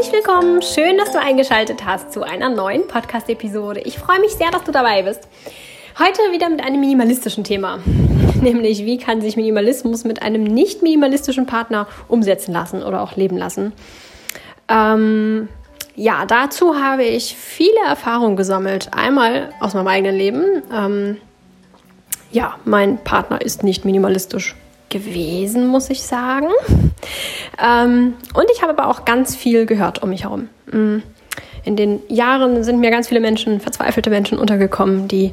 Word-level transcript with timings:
Herzlich 0.00 0.24
willkommen, 0.24 0.62
schön, 0.62 0.96
dass 0.96 1.12
du 1.12 1.20
eingeschaltet 1.20 1.84
hast 1.84 2.10
zu 2.10 2.22
einer 2.22 2.48
neuen 2.48 2.86
Podcast-Episode. 2.86 3.80
Ich 3.80 3.98
freue 3.98 4.18
mich 4.18 4.30
sehr, 4.30 4.50
dass 4.50 4.64
du 4.64 4.72
dabei 4.72 5.02
bist. 5.02 5.28
Heute 5.98 6.22
wieder 6.32 6.48
mit 6.48 6.64
einem 6.64 6.80
minimalistischen 6.80 7.44
Thema, 7.44 7.80
nämlich 8.40 8.86
wie 8.86 8.96
kann 8.96 9.20
sich 9.20 9.36
Minimalismus 9.36 10.04
mit 10.04 10.22
einem 10.22 10.42
nicht 10.42 10.80
minimalistischen 10.80 11.44
Partner 11.44 11.86
umsetzen 12.08 12.52
lassen 12.52 12.82
oder 12.82 13.02
auch 13.02 13.16
leben 13.16 13.36
lassen. 13.36 13.74
Ähm, 14.68 15.50
ja, 15.96 16.24
dazu 16.24 16.76
habe 16.76 17.04
ich 17.04 17.36
viele 17.36 17.80
Erfahrungen 17.86 18.36
gesammelt. 18.36 18.94
Einmal 18.96 19.50
aus 19.60 19.74
meinem 19.74 19.88
eigenen 19.88 20.16
Leben. 20.16 20.62
Ähm, 20.74 21.18
ja, 22.32 22.56
mein 22.64 23.04
Partner 23.04 23.42
ist 23.42 23.64
nicht 23.64 23.84
minimalistisch 23.84 24.56
gewesen, 24.90 25.66
muss 25.66 25.88
ich 25.90 26.02
sagen. 26.02 26.48
Ähm, 27.62 28.14
und 28.34 28.46
ich 28.52 28.62
habe 28.62 28.76
aber 28.76 28.88
auch 28.88 29.04
ganz 29.04 29.34
viel 29.34 29.66
gehört 29.66 30.02
um 30.02 30.10
mich 30.10 30.24
herum. 30.24 30.48
Mm. 30.70 30.98
In 31.62 31.76
den 31.76 32.00
Jahren 32.08 32.64
sind 32.64 32.80
mir 32.80 32.90
ganz 32.90 33.08
viele 33.08 33.20
Menschen, 33.20 33.60
verzweifelte 33.60 34.08
Menschen 34.08 34.38
untergekommen, 34.38 35.08
die 35.08 35.32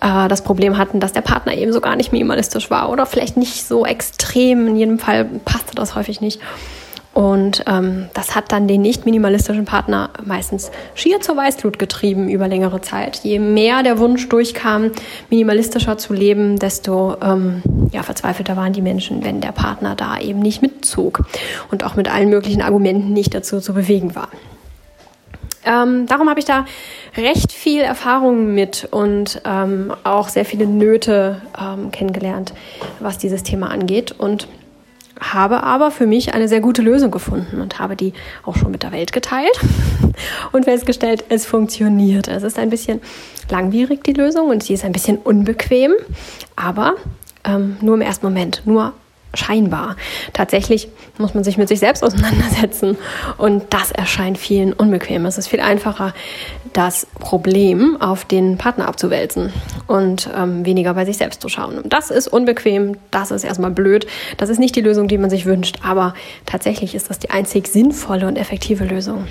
äh, 0.00 0.28
das 0.28 0.42
Problem 0.42 0.78
hatten, 0.78 0.98
dass 0.98 1.12
der 1.12 1.20
Partner 1.20 1.54
eben 1.54 1.72
so 1.72 1.80
gar 1.80 1.96
nicht 1.96 2.12
minimalistisch 2.12 2.70
war 2.70 2.90
oder 2.90 3.06
vielleicht 3.06 3.36
nicht 3.36 3.64
so 3.64 3.86
extrem. 3.86 4.66
In 4.66 4.76
jedem 4.76 4.98
Fall 4.98 5.26
passte 5.44 5.74
das 5.74 5.94
häufig 5.94 6.20
nicht. 6.20 6.40
Und 7.20 7.64
ähm, 7.66 8.08
das 8.14 8.34
hat 8.34 8.50
dann 8.50 8.66
den 8.66 8.80
nicht 8.80 9.04
minimalistischen 9.04 9.66
Partner 9.66 10.08
meistens 10.24 10.70
schier 10.94 11.20
zur 11.20 11.36
Weißglut 11.36 11.78
getrieben 11.78 12.30
über 12.30 12.48
längere 12.48 12.80
Zeit. 12.80 13.20
Je 13.22 13.38
mehr 13.38 13.82
der 13.82 13.98
Wunsch 13.98 14.26
durchkam, 14.30 14.90
minimalistischer 15.28 15.98
zu 15.98 16.14
leben, 16.14 16.58
desto 16.58 17.18
ähm, 17.20 17.62
ja, 17.92 18.02
verzweifelter 18.02 18.56
waren 18.56 18.72
die 18.72 18.80
Menschen, 18.80 19.22
wenn 19.22 19.42
der 19.42 19.52
Partner 19.52 19.94
da 19.96 20.18
eben 20.18 20.38
nicht 20.38 20.62
mitzog 20.62 21.26
und 21.70 21.84
auch 21.84 21.94
mit 21.94 22.10
allen 22.10 22.30
möglichen 22.30 22.62
Argumenten 22.62 23.12
nicht 23.12 23.34
dazu 23.34 23.60
zu 23.60 23.74
bewegen 23.74 24.14
war. 24.14 24.30
Ähm, 25.66 26.06
darum 26.06 26.30
habe 26.30 26.40
ich 26.40 26.46
da 26.46 26.64
recht 27.18 27.52
viel 27.52 27.82
Erfahrung 27.82 28.54
mit 28.54 28.88
und 28.90 29.42
ähm, 29.44 29.92
auch 30.04 30.30
sehr 30.30 30.46
viele 30.46 30.64
Nöte 30.64 31.42
ähm, 31.60 31.90
kennengelernt, 31.90 32.54
was 32.98 33.18
dieses 33.18 33.42
Thema 33.42 33.70
angeht. 33.70 34.12
Und 34.16 34.48
habe 35.20 35.62
aber 35.62 35.90
für 35.90 36.06
mich 36.06 36.34
eine 36.34 36.48
sehr 36.48 36.60
gute 36.60 36.82
Lösung 36.82 37.10
gefunden 37.10 37.60
und 37.60 37.78
habe 37.78 37.96
die 37.96 38.12
auch 38.44 38.56
schon 38.56 38.70
mit 38.70 38.82
der 38.82 38.92
Welt 38.92 39.12
geteilt 39.12 39.58
und 40.52 40.64
festgestellt, 40.64 41.24
es 41.28 41.46
funktioniert. 41.46 42.28
Es 42.28 42.42
ist 42.42 42.58
ein 42.58 42.70
bisschen 42.70 43.00
langwierig, 43.50 44.02
die 44.04 44.12
Lösung, 44.12 44.48
und 44.48 44.62
sie 44.62 44.74
ist 44.74 44.84
ein 44.84 44.92
bisschen 44.92 45.18
unbequem, 45.18 45.92
aber 46.56 46.94
ähm, 47.44 47.76
nur 47.80 47.94
im 47.94 48.00
ersten 48.00 48.26
Moment, 48.26 48.62
nur 48.64 48.92
scheinbar. 49.34 49.96
Tatsächlich 50.32 50.88
muss 51.18 51.34
man 51.34 51.44
sich 51.44 51.56
mit 51.56 51.68
sich 51.68 51.78
selbst 51.78 52.02
auseinandersetzen 52.02 52.96
und 53.38 53.64
das 53.70 53.92
erscheint 53.92 54.38
vielen 54.38 54.72
unbequem. 54.72 55.26
Es 55.26 55.38
ist 55.38 55.48
viel 55.48 55.60
einfacher, 55.60 56.14
das 56.72 57.06
Problem 57.18 58.00
auf 58.00 58.24
den 58.24 58.58
Partner 58.58 58.88
abzuwälzen 58.88 59.52
und 59.86 60.28
ähm, 60.36 60.64
weniger 60.64 60.94
bei 60.94 61.04
sich 61.04 61.16
selbst 61.16 61.40
zu 61.40 61.48
schauen. 61.48 61.78
Und 61.78 61.92
das 61.92 62.10
ist 62.10 62.28
unbequem, 62.28 62.96
das 63.10 63.30
ist 63.30 63.44
erstmal 63.44 63.70
blöd, 63.70 64.06
das 64.36 64.50
ist 64.50 64.58
nicht 64.58 64.76
die 64.76 64.80
Lösung, 64.80 65.08
die 65.08 65.18
man 65.18 65.30
sich 65.30 65.46
wünscht, 65.46 65.78
aber 65.82 66.14
tatsächlich 66.46 66.94
ist 66.94 67.10
das 67.10 67.18
die 67.18 67.30
einzig 67.30 67.68
sinnvolle 67.68 68.26
und 68.26 68.36
effektive 68.36 68.84
Lösung. 68.84 69.26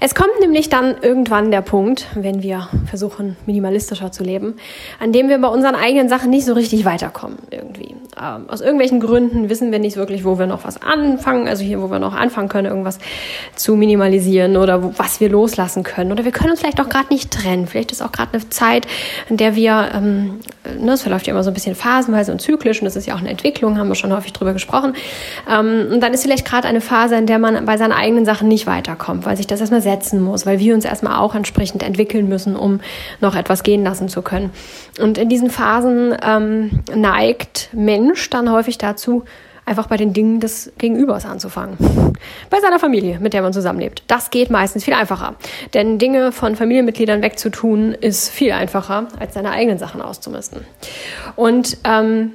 Es 0.00 0.14
kommt 0.14 0.40
nämlich 0.40 0.68
dann 0.68 0.96
irgendwann 1.00 1.50
der 1.50 1.62
Punkt, 1.62 2.06
wenn 2.14 2.42
wir 2.42 2.68
versuchen, 2.86 3.36
minimalistischer 3.46 4.12
zu 4.12 4.24
leben, 4.24 4.54
an 5.00 5.12
dem 5.12 5.28
wir 5.28 5.38
bei 5.38 5.48
unseren 5.48 5.74
eigenen 5.74 6.08
Sachen 6.08 6.30
nicht 6.30 6.44
so 6.44 6.52
richtig 6.52 6.84
weiterkommen 6.84 7.38
irgendwie. 7.50 7.94
Ähm, 8.20 8.48
aus 8.48 8.60
irgendwelchen 8.60 9.00
Gründen 9.00 9.50
wissen 9.50 9.72
wir 9.72 9.78
nicht 9.78 9.96
wirklich, 9.96 10.24
wo 10.24 10.38
wir 10.38 10.46
noch 10.46 10.64
was 10.64 10.80
anfangen, 10.80 11.48
also 11.48 11.62
hier, 11.62 11.82
wo 11.82 11.90
wir 11.90 11.98
noch 11.98 12.14
anfangen 12.14 12.48
können, 12.48 12.66
irgendwas 12.66 12.98
zu 13.56 13.76
minimalisieren 13.76 14.56
oder 14.56 14.82
wo, 14.82 14.92
was 14.96 15.20
wir 15.20 15.28
loslassen 15.28 15.82
können. 15.82 16.12
Oder 16.12 16.24
wir 16.24 16.32
können 16.32 16.50
uns 16.50 16.60
vielleicht 16.60 16.80
auch 16.80 16.88
gerade 16.88 17.08
nicht 17.10 17.30
trennen. 17.30 17.66
Vielleicht 17.66 17.92
ist 17.92 18.02
auch 18.02 18.12
gerade 18.12 18.34
eine 18.34 18.48
Zeit, 18.48 18.86
in 19.28 19.36
der 19.36 19.54
wir, 19.54 19.90
ähm, 19.94 20.40
ne, 20.78 20.92
es 20.92 21.02
verläuft 21.02 21.26
ja 21.26 21.32
immer 21.32 21.42
so 21.42 21.50
ein 21.50 21.54
bisschen 21.54 21.74
phasenweise 21.74 22.32
und 22.32 22.40
zyklisch 22.40 22.80
und 22.80 22.86
das 22.86 22.96
ist 22.96 23.06
ja 23.06 23.14
auch 23.14 23.20
eine 23.20 23.30
Entwicklung, 23.30 23.78
haben 23.78 23.88
wir 23.88 23.94
schon 23.94 24.14
häufig 24.14 24.32
drüber 24.32 24.52
gesprochen. 24.52 24.94
Ähm, 25.50 25.88
und 25.92 26.00
dann 26.00 26.14
ist 26.14 26.22
vielleicht 26.22 26.46
gerade 26.46 26.68
eine 26.68 26.80
Phase, 26.80 27.16
in 27.16 27.26
der 27.26 27.38
man 27.38 27.66
bei 27.66 27.76
seinen 27.76 27.92
eigenen 27.92 28.24
Sachen 28.24 28.48
nicht 28.48 28.66
weiterkommt, 28.66 29.26
weil 29.26 29.36
sich 29.36 29.46
das 29.46 29.60
erstmal 29.60 29.82
setzen 29.86 30.20
muss, 30.20 30.44
weil 30.44 30.58
wir 30.58 30.74
uns 30.74 30.84
erstmal 30.84 31.18
auch 31.18 31.34
entsprechend 31.34 31.82
entwickeln 31.82 32.28
müssen, 32.28 32.56
um 32.56 32.80
noch 33.20 33.36
etwas 33.36 33.62
gehen 33.62 33.84
lassen 33.84 34.08
zu 34.08 34.20
können. 34.20 34.50
Und 35.00 35.16
in 35.16 35.28
diesen 35.28 35.48
Phasen 35.48 36.14
ähm, 36.22 36.80
neigt 36.94 37.70
Mensch 37.72 38.28
dann 38.30 38.50
häufig 38.50 38.76
dazu, 38.78 39.24
einfach 39.66 39.88
bei 39.88 39.96
den 39.96 40.12
Dingen 40.12 40.40
des 40.40 40.72
Gegenübers 40.78 41.26
anzufangen. 41.26 41.76
Bei 42.50 42.60
seiner 42.60 42.78
Familie, 42.78 43.18
mit 43.18 43.32
der 43.32 43.42
man 43.42 43.52
zusammenlebt. 43.52 44.04
Das 44.06 44.30
geht 44.30 44.48
meistens 44.48 44.84
viel 44.84 44.94
einfacher. 44.94 45.34
Denn 45.74 45.98
Dinge 45.98 46.32
von 46.32 46.56
Familienmitgliedern 46.56 47.20
wegzutun, 47.20 47.92
ist 47.92 48.28
viel 48.30 48.52
einfacher, 48.52 49.08
als 49.18 49.34
seine 49.34 49.50
eigenen 49.50 49.78
Sachen 49.78 50.00
auszumisten. 50.00 50.64
Und 51.34 51.78
ähm, 51.84 52.32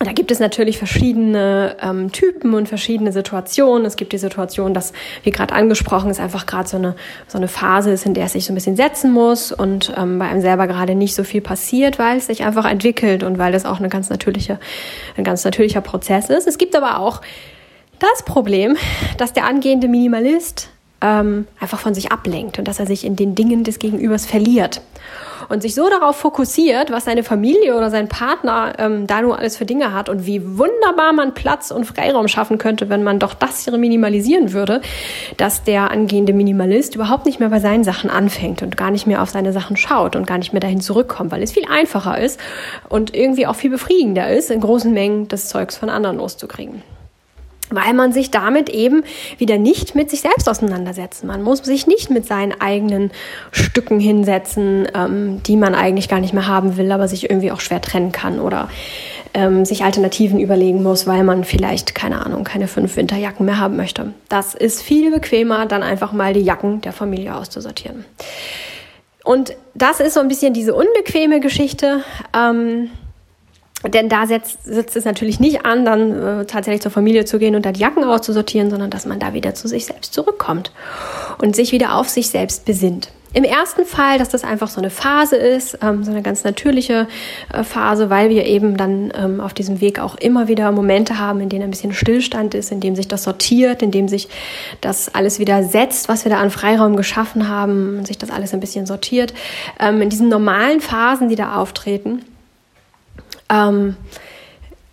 da 0.00 0.12
gibt 0.12 0.30
es 0.30 0.38
natürlich 0.38 0.78
verschiedene 0.78 1.76
ähm, 1.82 2.12
Typen 2.12 2.54
und 2.54 2.68
verschiedene 2.68 3.10
Situationen. 3.10 3.84
Es 3.84 3.96
gibt 3.96 4.12
die 4.12 4.18
Situation, 4.18 4.72
dass, 4.72 4.92
wie 5.24 5.32
gerade 5.32 5.54
angesprochen, 5.54 6.08
es 6.08 6.20
einfach 6.20 6.46
gerade 6.46 6.68
so 6.68 6.76
eine, 6.76 6.94
so 7.26 7.36
eine 7.36 7.48
Phase 7.48 7.90
ist, 7.90 8.06
in 8.06 8.14
der 8.14 8.26
es 8.26 8.32
sich 8.32 8.44
so 8.44 8.52
ein 8.52 8.54
bisschen 8.54 8.76
setzen 8.76 9.12
muss 9.12 9.50
und 9.50 9.92
ähm, 9.96 10.20
bei 10.20 10.26
einem 10.28 10.40
selber 10.40 10.68
gerade 10.68 10.94
nicht 10.94 11.16
so 11.16 11.24
viel 11.24 11.40
passiert, 11.40 11.98
weil 11.98 12.18
es 12.18 12.26
sich 12.26 12.44
einfach 12.44 12.64
entwickelt 12.64 13.24
und 13.24 13.38
weil 13.38 13.50
das 13.50 13.64
auch 13.64 13.80
eine 13.80 13.88
ganz 13.88 14.08
natürliche, 14.08 14.60
ein 15.16 15.24
ganz 15.24 15.44
natürlicher 15.44 15.80
Prozess 15.80 16.30
ist. 16.30 16.46
Es 16.46 16.58
gibt 16.58 16.76
aber 16.76 17.00
auch 17.00 17.20
das 17.98 18.24
Problem, 18.24 18.76
dass 19.16 19.32
der 19.32 19.46
angehende 19.46 19.88
Minimalist 19.88 20.68
ähm, 21.00 21.48
einfach 21.58 21.80
von 21.80 21.94
sich 21.94 22.12
ablenkt 22.12 22.60
und 22.60 22.68
dass 22.68 22.78
er 22.78 22.86
sich 22.86 23.04
in 23.04 23.16
den 23.16 23.34
Dingen 23.34 23.64
des 23.64 23.80
Gegenübers 23.80 24.26
verliert 24.26 24.80
und 25.48 25.62
sich 25.62 25.74
so 25.74 25.88
darauf 25.88 26.16
fokussiert, 26.16 26.90
was 26.90 27.04
seine 27.04 27.22
Familie 27.22 27.76
oder 27.76 27.90
sein 27.90 28.08
Partner 28.08 28.74
ähm, 28.78 29.06
da 29.06 29.22
nur 29.22 29.38
alles 29.38 29.56
für 29.56 29.64
Dinge 29.64 29.92
hat 29.92 30.08
und 30.08 30.26
wie 30.26 30.58
wunderbar 30.58 31.12
man 31.12 31.34
Platz 31.34 31.70
und 31.70 31.84
Freiraum 31.84 32.28
schaffen 32.28 32.58
könnte, 32.58 32.88
wenn 32.88 33.02
man 33.02 33.18
doch 33.18 33.34
das 33.34 33.64
hier 33.64 33.76
minimalisieren 33.76 34.52
würde, 34.52 34.80
dass 35.36 35.64
der 35.64 35.90
angehende 35.90 36.32
Minimalist 36.32 36.94
überhaupt 36.94 37.26
nicht 37.26 37.40
mehr 37.40 37.48
bei 37.48 37.60
seinen 37.60 37.84
Sachen 37.84 38.10
anfängt 38.10 38.62
und 38.62 38.76
gar 38.76 38.90
nicht 38.90 39.06
mehr 39.06 39.22
auf 39.22 39.30
seine 39.30 39.52
Sachen 39.52 39.76
schaut 39.76 40.16
und 40.16 40.26
gar 40.26 40.38
nicht 40.38 40.52
mehr 40.52 40.60
dahin 40.60 40.80
zurückkommt, 40.80 41.30
weil 41.32 41.42
es 41.42 41.52
viel 41.52 41.64
einfacher 41.70 42.18
ist 42.18 42.38
und 42.88 43.14
irgendwie 43.14 43.46
auch 43.46 43.56
viel 43.56 43.70
befriedigender 43.70 44.30
ist, 44.30 44.50
in 44.50 44.60
großen 44.60 44.92
Mengen 44.92 45.28
das 45.28 45.48
Zeugs 45.48 45.76
von 45.76 45.88
anderen 45.88 46.18
loszukriegen 46.18 46.82
weil 47.70 47.94
man 47.94 48.12
sich 48.12 48.30
damit 48.30 48.68
eben 48.68 49.04
wieder 49.36 49.58
nicht 49.58 49.94
mit 49.94 50.10
sich 50.10 50.20
selbst 50.20 50.48
auseinandersetzen. 50.48 51.26
Man 51.26 51.42
muss 51.42 51.58
sich 51.58 51.86
nicht 51.86 52.10
mit 52.10 52.26
seinen 52.26 52.60
eigenen 52.60 53.10
Stücken 53.50 54.00
hinsetzen, 54.00 54.88
ähm, 54.94 55.42
die 55.42 55.56
man 55.56 55.74
eigentlich 55.74 56.08
gar 56.08 56.20
nicht 56.20 56.34
mehr 56.34 56.46
haben 56.46 56.76
will, 56.76 56.90
aber 56.92 57.08
sich 57.08 57.28
irgendwie 57.28 57.52
auch 57.52 57.60
schwer 57.60 57.80
trennen 57.80 58.12
kann 58.12 58.40
oder 58.40 58.68
ähm, 59.34 59.64
sich 59.64 59.84
Alternativen 59.84 60.40
überlegen 60.40 60.82
muss, 60.82 61.06
weil 61.06 61.24
man 61.24 61.44
vielleicht, 61.44 61.94
keine 61.94 62.24
Ahnung, 62.24 62.44
keine 62.44 62.68
fünf 62.68 62.96
Winterjacken 62.96 63.44
mehr 63.44 63.58
haben 63.58 63.76
möchte. 63.76 64.12
Das 64.28 64.54
ist 64.54 64.82
viel 64.82 65.10
bequemer, 65.10 65.66
dann 65.66 65.82
einfach 65.82 66.12
mal 66.12 66.32
die 66.32 66.40
Jacken 66.40 66.80
der 66.80 66.92
Familie 66.92 67.34
auszusortieren. 67.36 68.04
Und 69.24 69.54
das 69.74 70.00
ist 70.00 70.14
so 70.14 70.20
ein 70.20 70.28
bisschen 70.28 70.54
diese 70.54 70.74
unbequeme 70.74 71.40
Geschichte. 71.40 72.02
Ähm, 72.34 72.90
denn 73.84 74.08
da 74.08 74.26
setzt, 74.26 74.64
setzt 74.64 74.96
es 74.96 75.04
natürlich 75.04 75.38
nicht 75.38 75.64
an, 75.64 75.84
dann 75.84 76.40
äh, 76.40 76.44
tatsächlich 76.46 76.82
zur 76.82 76.90
Familie 76.90 77.24
zu 77.24 77.38
gehen 77.38 77.54
und 77.54 77.64
da 77.64 77.72
die 77.72 77.80
Jacken 77.80 78.04
auszusortieren, 78.04 78.70
sondern 78.70 78.90
dass 78.90 79.06
man 79.06 79.20
da 79.20 79.34
wieder 79.34 79.54
zu 79.54 79.68
sich 79.68 79.86
selbst 79.86 80.12
zurückkommt 80.14 80.72
und 81.40 81.54
sich 81.54 81.70
wieder 81.70 81.94
auf 81.94 82.08
sich 82.08 82.28
selbst 82.28 82.64
besinnt. 82.64 83.12
Im 83.34 83.44
ersten 83.44 83.84
Fall, 83.84 84.18
dass 84.18 84.30
das 84.30 84.42
einfach 84.42 84.68
so 84.68 84.80
eine 84.80 84.88
Phase 84.88 85.36
ist, 85.36 85.78
ähm, 85.82 86.02
so 86.02 86.10
eine 86.10 86.22
ganz 86.22 86.44
natürliche 86.44 87.06
äh, 87.52 87.62
Phase, 87.62 88.08
weil 88.08 88.30
wir 88.30 88.46
eben 88.46 88.78
dann 88.78 89.12
ähm, 89.14 89.40
auf 89.40 89.52
diesem 89.52 89.82
Weg 89.82 90.00
auch 90.00 90.16
immer 90.16 90.48
wieder 90.48 90.72
Momente 90.72 91.18
haben, 91.18 91.40
in 91.40 91.50
denen 91.50 91.64
ein 91.64 91.70
bisschen 91.70 91.92
Stillstand 91.92 92.54
ist, 92.54 92.72
in 92.72 92.80
dem 92.80 92.96
sich 92.96 93.06
das 93.06 93.24
sortiert, 93.24 93.82
in 93.82 93.90
dem 93.90 94.08
sich 94.08 94.28
das 94.80 95.14
alles 95.14 95.38
wieder 95.38 95.62
setzt, 95.62 96.08
was 96.08 96.24
wir 96.24 96.30
da 96.30 96.38
an 96.38 96.50
Freiraum 96.50 96.96
geschaffen 96.96 97.48
haben, 97.48 98.04
sich 98.06 98.16
das 98.16 98.30
alles 98.30 98.54
ein 98.54 98.60
bisschen 98.60 98.86
sortiert. 98.86 99.34
Ähm, 99.78 100.00
in 100.00 100.08
diesen 100.08 100.30
normalen 100.30 100.80
Phasen, 100.80 101.28
die 101.28 101.36
da 101.36 101.56
auftreten, 101.56 102.22
ähm, 103.48 103.96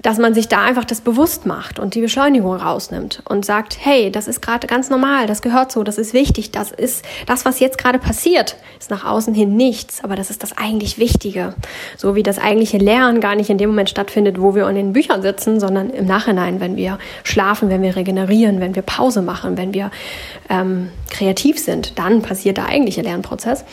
dass 0.06 0.19
man 0.19 0.36
sich 0.36 0.48
da 0.48 0.62
einfach 0.62 0.86
das 0.86 1.02
bewusst 1.02 1.48
macht 1.48 1.80
und 1.80 1.96
die 1.96 2.02
Beschleunigung 2.02 2.57
rausnimmt 2.57 3.24
und 3.28 3.44
sagt, 3.44 3.75
hey, 3.80 4.12
das 4.12 4.28
ist 4.28 4.40
gerade 4.40 4.68
ganz 4.68 4.92
normal, 4.92 5.25
das 5.25 5.42
gehört 5.42 5.72
so, 5.72 5.81
das 5.81 5.98
ist 5.98 6.13
wichtig, 6.13 6.52
das 6.52 6.72
ist 6.72 7.04
das, 7.25 7.44
was 7.44 7.60
jetzt 7.60 7.80
gerade 7.80 7.98
passiert, 7.98 8.56
ist 8.78 8.92
nach 8.92 9.04
außen 9.04 9.34
hin 9.34 9.57
nichts, 9.57 10.04
aber 10.04 10.16
das 10.16 10.30
ist 10.30 10.44
das 10.44 10.56
eigentlich 10.56 11.00
Wichtige. 11.00 11.56
So 11.98 12.13
wie 12.13 12.22
das 12.22 12.38
eigentliche 12.38 12.78
Lernen 12.78 13.19
gar 13.19 13.34
nicht 13.34 13.50
in 13.50 13.57
dem 13.57 13.72
Moment 13.72 13.90
stattfindet, 13.90 14.40
wo 14.40 14.54
wir 14.54 14.69
in 14.69 14.75
den 14.75 14.94
Büchern 14.94 15.24
sitzen, 15.24 15.60
sondern 15.60 15.90
im 15.90 16.06
Nachhinein, 16.06 16.60
wenn 16.60 16.75
wir 16.75 17.00
schlafen, 17.24 17.69
wenn 17.69 17.81
wir 17.81 17.96
regenerieren, 17.96 18.60
wenn 18.60 18.75
wir 18.75 18.84
Pause 18.84 19.24
machen, 19.24 19.57
wenn 19.57 19.74
wir 19.74 19.90
ähm, 20.52 20.92
kreativ 21.10 21.57
sind, 21.57 21.98
dann 21.98 22.22
passiert 22.22 22.57
der 22.57 22.68
eigentliche 22.68 23.02
Lernprozess. 23.02 23.66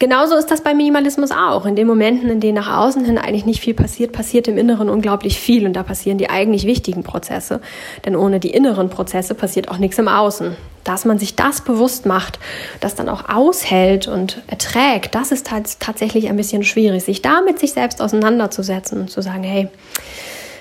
Genauso 0.00 0.34
ist 0.34 0.50
das 0.50 0.62
beim 0.62 0.78
Minimalismus 0.78 1.30
auch. 1.30 1.66
In 1.66 1.76
den 1.76 1.86
Momenten, 1.86 2.30
in 2.30 2.40
denen 2.40 2.54
nach 2.54 2.74
außen 2.74 3.04
hin 3.04 3.18
eigentlich 3.18 3.44
nicht 3.44 3.60
viel 3.60 3.74
passiert, 3.74 4.12
passiert 4.12 4.48
im 4.48 4.56
Inneren 4.56 4.88
unglaublich 4.88 5.38
viel 5.38 5.66
und 5.66 5.74
da 5.74 5.82
passieren 5.82 6.16
die 6.16 6.30
eigentlich 6.30 6.64
wichtigen 6.64 7.02
Prozesse. 7.02 7.60
Denn 8.06 8.16
ohne 8.16 8.40
die 8.40 8.48
inneren 8.48 8.88
Prozesse 8.88 9.34
passiert 9.34 9.68
auch 9.68 9.76
nichts 9.76 9.98
im 9.98 10.08
Außen. 10.08 10.56
Dass 10.84 11.04
man 11.04 11.18
sich 11.18 11.36
das 11.36 11.60
bewusst 11.60 12.06
macht, 12.06 12.38
das 12.80 12.94
dann 12.94 13.10
auch 13.10 13.28
aushält 13.28 14.08
und 14.08 14.40
erträgt, 14.46 15.14
das 15.14 15.32
ist 15.32 15.46
tatsächlich 15.80 16.30
ein 16.30 16.36
bisschen 16.36 16.64
schwierig, 16.64 17.04
sich 17.04 17.20
da 17.20 17.42
mit 17.42 17.58
sich 17.58 17.74
selbst 17.74 18.00
auseinanderzusetzen 18.00 19.02
und 19.02 19.10
zu 19.10 19.20
sagen, 19.20 19.42
hey, 19.42 19.68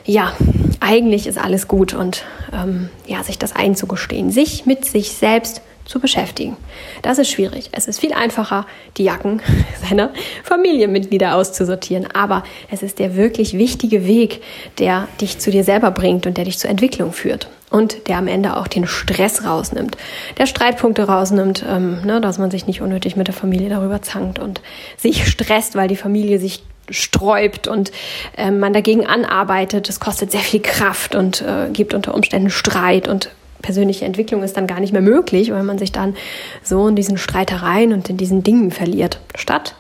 ja, 0.03 0.33
eigentlich 0.81 1.27
ist 1.27 1.38
alles 1.38 1.69
gut 1.69 1.94
und 1.94 2.25
ähm, 2.53 2.89
ja, 3.07 3.24
sich 3.24 3.39
das 3.39 3.56
einzugestehen, 3.56 4.31
sich 4.31 4.65
mit 4.65 4.83
sich 4.83 5.13
selbst 5.13 5.62
zu 5.89 6.00
beschäftigen. 6.00 6.56
Das 7.01 7.18
ist 7.18 7.31
schwierig. 7.31 7.69
Es 7.71 7.88
ist 7.88 8.00
viel 8.00 8.13
einfacher, 8.13 8.68
die 8.97 9.03
Jacken 9.06 9.41
seiner 9.89 10.12
Familienmitglieder 10.44 11.36
auszusortieren. 11.36 12.07
Aber 12.13 12.44
es 12.69 12.83
ist 12.83 13.00
der 13.00 13.15
wirklich 13.15 13.57
wichtige 13.57 14.06
Weg, 14.06 14.44
der 14.77 15.07
dich 15.19 15.39
zu 15.39 15.50
dir 15.50 15.63
selber 15.63 15.89
bringt 15.89 16.27
und 16.27 16.38
der 16.38 16.45
dich 16.45 16.59
zur 16.59 16.69
Entwicklung 16.69 17.12
führt. 17.12 17.50
Und 17.71 18.07
der 18.07 18.18
am 18.18 18.27
Ende 18.27 18.57
auch 18.57 18.68
den 18.68 18.88
Stress 18.88 19.44
rausnimmt, 19.44 19.95
der 20.38 20.47
Streitpunkte 20.47 21.03
rausnimmt, 21.03 21.63
ähm, 21.68 22.01
ne, 22.03 22.19
dass 22.19 22.39
man 22.39 22.50
sich 22.50 22.65
nicht 22.65 22.81
unnötig 22.81 23.15
mit 23.15 23.27
der 23.27 23.35
Familie 23.35 23.69
darüber 23.69 24.01
zankt 24.01 24.39
und 24.39 24.62
sich 24.97 25.27
stresst, 25.31 25.75
weil 25.75 25.88
die 25.88 25.95
Familie 25.95 26.39
sich 26.39 26.63
sträubt 26.92 27.68
und 27.68 27.92
äh, 28.38 28.50
man 28.51 28.74
dagegen 28.74 29.06
anarbeitet. 29.06 29.89
Das 29.89 30.00
kostet 30.00 30.31
sehr 30.31 30.42
viel 30.42 30.62
Kraft 30.62 31.15
und 31.15 31.42
äh, 31.42 31.69
gibt 31.71 31.94
unter 31.94 32.13
Umständen 32.15 32.50
Streit 32.50 33.07
und 33.07 33.30
persönliche 33.61 34.06
Entwicklung 34.06 34.44
ist 34.44 34.57
dann 34.57 34.67
gar 34.67 34.79
nicht 34.79 34.94
mehr 34.94 35.01
möglich, 35.01 35.51
weil 35.51 35.63
man 35.63 35.77
sich 35.77 35.91
dann 35.91 36.15
so 36.63 36.88
in 36.88 36.95
diesen 36.95 37.17
Streitereien 37.17 37.94
und 37.94 38.09
in 38.09 38.17
diesen 38.17 38.44
Dingen 38.44 38.71
verliert. 38.71 39.19
Statt 39.35 39.75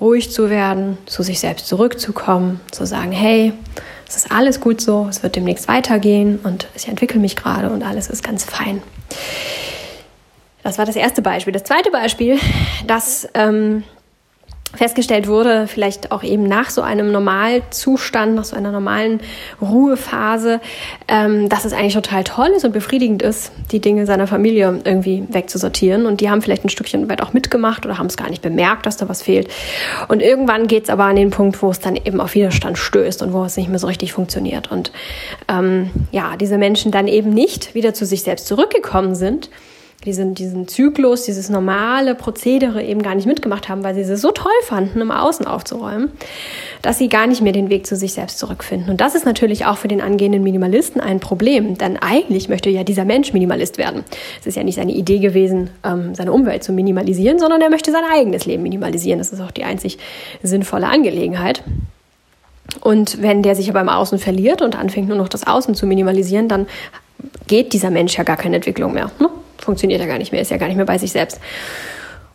ruhig 0.00 0.30
zu 0.30 0.48
werden, 0.48 0.96
zu 1.06 1.22
sich 1.22 1.40
selbst 1.40 1.66
zurückzukommen, 1.66 2.60
zu 2.70 2.86
sagen, 2.86 3.12
hey, 3.12 3.52
es 4.08 4.16
ist 4.16 4.32
alles 4.32 4.60
gut 4.60 4.80
so, 4.80 5.06
es 5.08 5.22
wird 5.22 5.36
demnächst 5.36 5.68
weitergehen 5.68 6.40
und 6.42 6.68
ich 6.74 6.88
entwickle 6.88 7.20
mich 7.20 7.36
gerade 7.36 7.70
und 7.70 7.82
alles 7.82 8.08
ist 8.08 8.24
ganz 8.24 8.44
fein. 8.44 8.82
Das 10.62 10.78
war 10.78 10.86
das 10.86 10.96
erste 10.96 11.22
Beispiel. 11.22 11.52
Das 11.52 11.64
zweite 11.64 11.90
Beispiel, 11.90 12.38
das 12.86 13.28
ähm, 13.34 13.84
festgestellt 14.74 15.26
wurde, 15.26 15.66
vielleicht 15.66 16.12
auch 16.12 16.22
eben 16.22 16.44
nach 16.44 16.70
so 16.70 16.82
einem 16.82 17.10
Normalzustand, 17.10 18.34
nach 18.34 18.44
so 18.44 18.54
einer 18.54 18.70
normalen 18.70 19.20
Ruhephase, 19.60 20.60
ähm, 21.08 21.48
dass 21.48 21.64
es 21.64 21.72
eigentlich 21.72 21.94
total 21.94 22.22
toll 22.24 22.48
ist 22.56 22.64
und 22.64 22.72
befriedigend 22.72 23.22
ist, 23.22 23.50
die 23.72 23.80
Dinge 23.80 24.06
seiner 24.06 24.26
Familie 24.26 24.80
irgendwie 24.84 25.24
wegzusortieren. 25.28 26.06
Und 26.06 26.20
die 26.20 26.30
haben 26.30 26.40
vielleicht 26.40 26.64
ein 26.64 26.68
Stückchen 26.68 27.08
weit 27.08 27.22
auch 27.22 27.32
mitgemacht 27.32 27.84
oder 27.84 27.98
haben 27.98 28.06
es 28.06 28.16
gar 28.16 28.30
nicht 28.30 28.42
bemerkt, 28.42 28.86
dass 28.86 28.96
da 28.96 29.08
was 29.08 29.22
fehlt. 29.22 29.48
Und 30.08 30.20
irgendwann 30.22 30.68
geht 30.68 30.84
es 30.84 30.90
aber 30.90 31.04
an 31.04 31.16
den 31.16 31.30
Punkt, 31.30 31.60
wo 31.62 31.70
es 31.70 31.80
dann 31.80 31.96
eben 31.96 32.20
auf 32.20 32.34
Widerstand 32.34 32.78
stößt 32.78 33.22
und 33.22 33.32
wo 33.32 33.44
es 33.44 33.56
nicht 33.56 33.68
mehr 33.68 33.78
so 33.78 33.88
richtig 33.88 34.12
funktioniert. 34.12 34.70
Und 34.70 34.92
ähm, 35.48 35.90
ja, 36.12 36.36
diese 36.36 36.58
Menschen 36.58 36.92
dann 36.92 37.08
eben 37.08 37.30
nicht 37.30 37.74
wieder 37.74 37.92
zu 37.92 38.06
sich 38.06 38.22
selbst 38.22 38.46
zurückgekommen 38.46 39.16
sind, 39.16 39.50
diesen, 40.04 40.34
diesen 40.34 40.66
Zyklus, 40.66 41.24
dieses 41.24 41.50
normale 41.50 42.14
Prozedere 42.14 42.82
eben 42.82 43.02
gar 43.02 43.14
nicht 43.14 43.26
mitgemacht 43.26 43.68
haben, 43.68 43.84
weil 43.84 43.94
sie 43.94 44.00
es 44.00 44.20
so 44.20 44.30
toll 44.30 44.50
fanden, 44.64 45.00
im 45.00 45.10
Außen 45.10 45.46
aufzuräumen, 45.46 46.10
dass 46.80 46.96
sie 46.96 47.08
gar 47.08 47.26
nicht 47.26 47.42
mehr 47.42 47.52
den 47.52 47.68
Weg 47.68 47.86
zu 47.86 47.96
sich 47.96 48.14
selbst 48.14 48.38
zurückfinden. 48.38 48.90
Und 48.90 49.00
das 49.02 49.14
ist 49.14 49.26
natürlich 49.26 49.66
auch 49.66 49.76
für 49.76 49.88
den 49.88 50.00
angehenden 50.00 50.42
Minimalisten 50.42 51.00
ein 51.02 51.20
Problem, 51.20 51.76
denn 51.76 51.98
eigentlich 51.98 52.48
möchte 52.48 52.70
ja 52.70 52.82
dieser 52.82 53.04
Mensch 53.04 53.34
Minimalist 53.34 53.76
werden. 53.76 54.04
Es 54.40 54.46
ist 54.46 54.56
ja 54.56 54.64
nicht 54.64 54.76
seine 54.76 54.92
Idee 54.92 55.18
gewesen, 55.18 55.70
ähm, 55.84 56.14
seine 56.14 56.32
Umwelt 56.32 56.64
zu 56.64 56.72
minimalisieren, 56.72 57.38
sondern 57.38 57.60
er 57.60 57.70
möchte 57.70 57.92
sein 57.92 58.04
eigenes 58.10 58.46
Leben 58.46 58.62
minimalisieren. 58.62 59.18
Das 59.18 59.32
ist 59.32 59.40
auch 59.40 59.50
die 59.50 59.64
einzig 59.64 59.98
sinnvolle 60.42 60.86
Angelegenheit. 60.86 61.62
Und 62.80 63.20
wenn 63.20 63.42
der 63.42 63.54
sich 63.54 63.68
aber 63.68 63.80
im 63.80 63.88
Außen 63.88 64.18
verliert 64.18 64.62
und 64.62 64.78
anfängt 64.78 65.08
nur 65.08 65.18
noch 65.18 65.28
das 65.28 65.46
Außen 65.46 65.74
zu 65.74 65.86
minimalisieren, 65.86 66.48
dann 66.48 66.66
geht 67.48 67.72
dieser 67.74 67.90
Mensch 67.90 68.16
ja 68.16 68.24
gar 68.24 68.36
keine 68.36 68.56
Entwicklung 68.56 68.94
mehr. 68.94 69.10
Ne? 69.18 69.28
Funktioniert 69.62 70.00
ja 70.00 70.06
gar 70.06 70.18
nicht 70.18 70.32
mehr, 70.32 70.40
ist 70.40 70.50
ja 70.50 70.56
gar 70.56 70.68
nicht 70.68 70.76
mehr 70.76 70.86
bei 70.86 70.98
sich 70.98 71.12
selbst. 71.12 71.40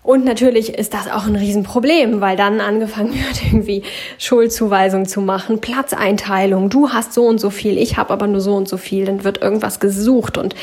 Und 0.05 0.23
natürlich 0.23 0.75
ist 0.75 0.93
das 0.93 1.09
auch 1.09 1.25
ein 1.25 1.35
Riesenproblem, 1.35 2.21
weil 2.21 2.37
dann 2.37 2.61
angefangen 2.61 3.13
wird, 3.13 3.43
irgendwie 3.43 3.81
Schuldzuweisung 4.19 5.07
zu 5.07 5.19
machen, 5.19 5.59
Platzeinteilung. 5.59 6.69
Du 6.69 6.89
hast 6.89 7.13
so 7.13 7.25
und 7.25 7.39
so 7.39 7.49
viel, 7.49 7.77
ich 7.77 7.97
habe 7.97 8.13
aber 8.13 8.27
nur 8.27 8.39
so 8.39 8.55
und 8.55 8.69
so 8.69 8.77
viel. 8.77 9.05
Dann 9.05 9.23
wird 9.23 9.41
irgendwas 9.41 9.79
gesucht 9.79 10.37
und 10.37 10.55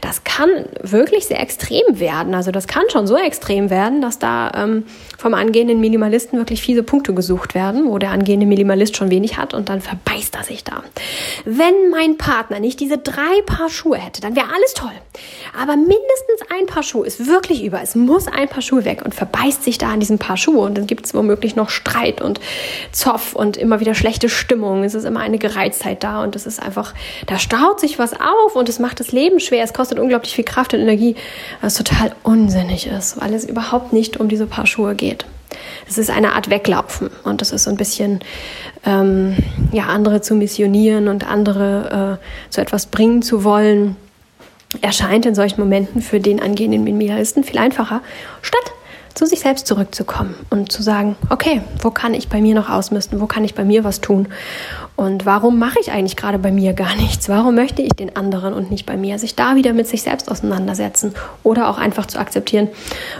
das 0.00 0.24
kann 0.24 0.48
wirklich 0.82 1.26
sehr 1.26 1.40
extrem 1.40 2.00
werden. 2.00 2.34
Also 2.34 2.50
das 2.50 2.66
kann 2.66 2.82
schon 2.90 3.06
so 3.06 3.16
extrem 3.16 3.70
werden, 3.70 4.02
dass 4.02 4.18
da 4.18 4.50
ähm, 4.56 4.84
vom 5.16 5.34
angehenden 5.34 5.78
Minimalisten 5.78 6.38
wirklich 6.38 6.60
fiese 6.60 6.82
Punkte 6.82 7.14
gesucht 7.14 7.54
werden, 7.54 7.86
wo 7.86 7.98
der 7.98 8.10
angehende 8.10 8.46
Minimalist 8.46 8.96
schon 8.96 9.10
wenig 9.10 9.36
hat 9.36 9.54
und 9.54 9.68
dann 9.68 9.80
verbeißt 9.80 10.34
er 10.34 10.42
sich 10.42 10.64
da. 10.64 10.82
Wenn 11.44 11.90
mein 11.90 12.16
Partner 12.16 12.58
nicht 12.58 12.80
diese 12.80 12.98
drei 12.98 13.42
Paar 13.46 13.68
Schuhe 13.68 13.98
hätte, 13.98 14.20
dann 14.20 14.34
wäre 14.34 14.48
alles 14.52 14.74
toll. 14.74 14.90
Aber 15.60 15.76
mindestens 15.76 16.40
ein 16.58 16.66
Paar 16.66 16.82
Schuhe 16.82 17.06
ist 17.06 17.28
wirklich 17.28 17.62
über. 17.62 17.80
Es 17.80 17.94
muss 17.94 18.26
ein 18.26 18.48
Paar 18.48 18.62
Schuhe 18.62 18.79
weg 18.84 19.02
und 19.04 19.14
verbeißt 19.14 19.62
sich 19.62 19.78
da 19.78 19.90
an 19.90 20.00
diesem 20.00 20.18
Paar 20.18 20.36
Schuhe 20.36 20.60
und 20.60 20.76
dann 20.76 20.86
gibt 20.86 21.06
es 21.06 21.14
womöglich 21.14 21.56
noch 21.56 21.70
Streit 21.70 22.20
und 22.20 22.40
Zoff 22.92 23.34
und 23.34 23.56
immer 23.56 23.80
wieder 23.80 23.94
schlechte 23.94 24.28
Stimmung. 24.28 24.84
Es 24.84 24.94
ist 24.94 25.04
immer 25.04 25.20
eine 25.20 25.38
Gereiztheit 25.38 26.02
da 26.02 26.22
und 26.22 26.36
es 26.36 26.46
ist 26.46 26.62
einfach, 26.62 26.94
da 27.26 27.38
staut 27.38 27.80
sich 27.80 27.98
was 27.98 28.12
auf 28.14 28.54
und 28.54 28.68
es 28.68 28.78
macht 28.78 29.00
das 29.00 29.12
Leben 29.12 29.40
schwer. 29.40 29.64
Es 29.64 29.72
kostet 29.72 29.98
unglaublich 29.98 30.34
viel 30.34 30.44
Kraft 30.44 30.74
und 30.74 30.80
Energie, 30.80 31.16
was 31.60 31.74
total 31.74 32.12
unsinnig 32.22 32.86
ist, 32.86 33.20
weil 33.20 33.34
es 33.34 33.44
überhaupt 33.44 33.92
nicht 33.92 34.18
um 34.18 34.28
diese 34.28 34.46
Paar 34.46 34.66
Schuhe 34.66 34.94
geht. 34.94 35.24
Es 35.88 35.98
ist 35.98 36.10
eine 36.10 36.34
Art 36.34 36.48
Weglaufen 36.48 37.10
und 37.24 37.40
das 37.40 37.50
ist 37.50 37.64
so 37.64 37.70
ein 37.70 37.76
bisschen, 37.76 38.20
ähm, 38.84 39.36
ja, 39.72 39.84
andere 39.86 40.20
zu 40.20 40.34
missionieren 40.34 41.08
und 41.08 41.26
andere 41.28 42.18
äh, 42.20 42.52
zu 42.52 42.60
etwas 42.60 42.86
bringen 42.86 43.22
zu 43.22 43.42
wollen 43.42 43.96
erscheint 44.80 45.26
in 45.26 45.34
solchen 45.34 45.60
Momenten 45.60 46.00
für 46.00 46.20
den 46.20 46.40
angehenden 46.40 46.84
Minimalisten 46.84 47.44
viel 47.44 47.58
einfacher, 47.58 48.02
statt 48.42 48.72
zu 49.14 49.26
sich 49.26 49.40
selbst 49.40 49.66
zurückzukommen 49.66 50.34
und 50.50 50.70
zu 50.70 50.82
sagen, 50.82 51.16
okay, 51.30 51.62
wo 51.80 51.90
kann 51.90 52.14
ich 52.14 52.28
bei 52.28 52.40
mir 52.40 52.54
noch 52.54 52.70
ausmisten, 52.70 53.20
wo 53.20 53.26
kann 53.26 53.44
ich 53.44 53.54
bei 53.54 53.64
mir 53.64 53.82
was 53.82 54.00
tun? 54.00 54.28
Und 54.96 55.26
warum 55.26 55.58
mache 55.58 55.80
ich 55.80 55.90
eigentlich 55.90 56.16
gerade 56.16 56.38
bei 56.38 56.52
mir 56.52 56.72
gar 56.72 56.94
nichts, 57.00 57.28
warum 57.28 57.54
möchte 57.54 57.82
ich 57.82 57.92
den 57.92 58.16
anderen 58.16 58.54
und 58.54 58.70
nicht 58.70 58.86
bei 58.86 58.96
mir, 58.96 59.18
sich 59.18 59.34
da 59.34 59.56
wieder 59.56 59.72
mit 59.72 59.88
sich 59.88 60.02
selbst 60.02 60.30
auseinandersetzen 60.30 61.14
oder 61.42 61.68
auch 61.68 61.78
einfach 61.78 62.06
zu 62.06 62.18
akzeptieren, 62.18 62.68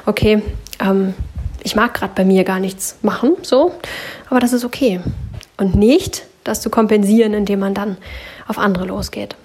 okay, 0.07 0.43
ähm, 0.81 1.15
ich 1.63 1.77
mag 1.77 1.93
gerade 1.93 2.13
bei 2.15 2.25
mir 2.25 2.45
gar 2.45 2.61
nichts 2.61 2.97
machen, 3.03 3.33
so, 3.43 3.73
aber 4.31 4.41
das 4.41 4.53
ist 4.53 4.65
okay. 4.65 5.01
Und 5.59 5.75
nicht 5.75 6.23
das 6.45 6.63
zu 6.63 6.71
kompensieren, 6.71 7.35
indem 7.35 7.61
man 7.61 7.75
dann 7.75 7.99
auf 8.49 8.59
andere 8.59 8.87
losgeht. 8.87 9.37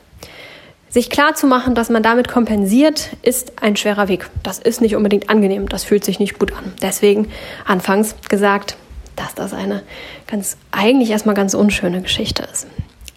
Sich 0.96 1.10
klar 1.10 1.36
zu 1.36 1.46
machen, 1.46 1.76
dass 1.76 1.90
man 1.90 2.04
damit 2.04 2.30
kompensiert, 2.30 3.10
ist 3.22 3.62
ein 3.62 3.76
schwerer 3.76 4.08
Weg. 4.08 4.30
Das 4.44 4.60
ist 4.60 4.80
nicht 4.80 4.96
unbedingt 4.96 5.30
angenehm. 5.30 5.68
Das 5.68 5.84
fühlt 5.84 6.06
sich 6.06 6.20
nicht 6.20 6.40
gut 6.40 6.54
an. 6.54 6.72
Deswegen 6.82 7.28
anfangs 7.66 8.16
gesagt, 8.30 8.78
dass 9.18 9.36
das 9.36 9.54
eine 9.54 9.84
ganz, 10.26 10.56
eigentlich 10.72 11.10
erstmal 11.10 11.36
ganz 11.36 11.54
unschöne 11.54 12.02
Geschichte 12.02 12.48
ist. 12.50 12.68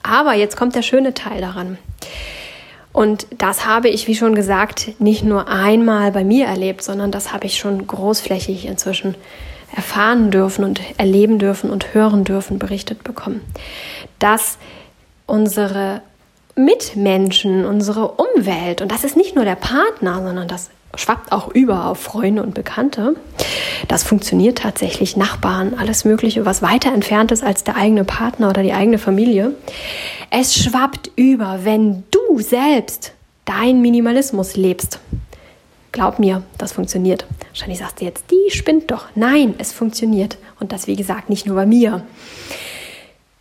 Aber 0.02 0.34
jetzt 0.34 0.56
kommt 0.56 0.74
der 0.74 0.82
schöne 0.82 1.14
Teil 1.14 1.40
daran. 1.40 1.78
Und 2.92 3.28
das 3.38 3.64
habe 3.64 3.88
ich, 3.88 4.08
wie 4.08 4.16
schon 4.16 4.34
gesagt, 4.34 5.00
nicht 5.00 5.22
nur 5.22 5.46
einmal 5.46 6.10
bei 6.10 6.24
mir 6.24 6.46
erlebt, 6.46 6.82
sondern 6.82 7.12
das 7.12 7.32
habe 7.32 7.46
ich 7.46 7.58
schon 7.58 7.86
großflächig 7.86 8.66
inzwischen 8.66 9.14
erfahren 9.72 10.32
dürfen 10.32 10.64
und 10.64 10.80
erleben 10.96 11.38
dürfen 11.38 11.70
und 11.70 11.94
hören 11.94 12.24
dürfen, 12.24 12.58
berichtet 12.58 13.04
bekommen, 13.04 13.40
dass 14.18 14.58
unsere 15.26 16.02
Mitmenschen, 16.58 17.64
unsere 17.64 18.12
Umwelt. 18.12 18.82
Und 18.82 18.90
das 18.90 19.04
ist 19.04 19.16
nicht 19.16 19.34
nur 19.34 19.44
der 19.44 19.54
Partner, 19.54 20.22
sondern 20.22 20.48
das 20.48 20.70
schwappt 20.94 21.32
auch 21.32 21.48
über 21.48 21.86
auf 21.86 22.00
Freunde 22.00 22.42
und 22.42 22.54
Bekannte. 22.54 23.14
Das 23.86 24.02
funktioniert 24.02 24.58
tatsächlich, 24.58 25.16
Nachbarn, 25.16 25.74
alles 25.78 26.04
Mögliche, 26.04 26.44
was 26.44 26.60
weiter 26.62 26.92
entfernt 26.92 27.30
ist 27.30 27.44
als 27.44 27.62
der 27.62 27.76
eigene 27.76 28.04
Partner 28.04 28.50
oder 28.50 28.62
die 28.62 28.72
eigene 28.72 28.98
Familie. 28.98 29.54
Es 30.30 30.54
schwappt 30.54 31.10
über, 31.16 31.60
wenn 31.62 32.04
du 32.10 32.40
selbst 32.40 33.12
dein 33.44 33.80
Minimalismus 33.80 34.56
lebst. 34.56 34.98
Glaub 35.92 36.18
mir, 36.18 36.42
das 36.58 36.72
funktioniert. 36.72 37.26
Wahrscheinlich 37.48 37.78
sagst 37.78 38.00
du 38.00 38.04
jetzt, 38.04 38.24
die 38.30 38.50
spinnt 38.50 38.90
doch. 38.90 39.06
Nein, 39.14 39.54
es 39.58 39.72
funktioniert. 39.72 40.36
Und 40.60 40.72
das, 40.72 40.86
wie 40.86 40.96
gesagt, 40.96 41.30
nicht 41.30 41.46
nur 41.46 41.56
bei 41.56 41.66
mir. 41.66 42.02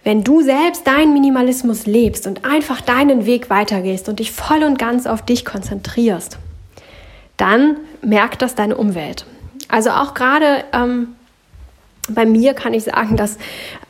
Wenn 0.08 0.24
du 0.24 0.42
selbst 0.42 0.88
deinen 0.88 1.12
Minimalismus 1.12 1.86
lebst 1.86 2.28
und 2.28 2.46
einfach 2.46 2.80
deinen 2.80 3.26
Weg 3.26 3.50
weitergehst 3.50 4.08
und 4.08 4.20
dich 4.20 4.32
voll 4.32 4.64
und 4.64 4.80
ganz 4.80 5.06
auf 5.06 5.22
dich 5.22 5.44
konzentrierst, 5.44 6.38
dann 7.36 7.76
merkt 8.02 8.42
das 8.42 8.56
deine 8.56 8.78
Umwelt. 8.78 9.26
Also 9.68 9.90
auch 9.90 10.14
gerade 10.14 10.64
ähm, 10.72 11.10
bei 12.08 12.26
mir 12.26 12.54
kann 12.54 12.74
ich 12.74 12.86
sagen, 12.86 13.18
dass 13.18 13.38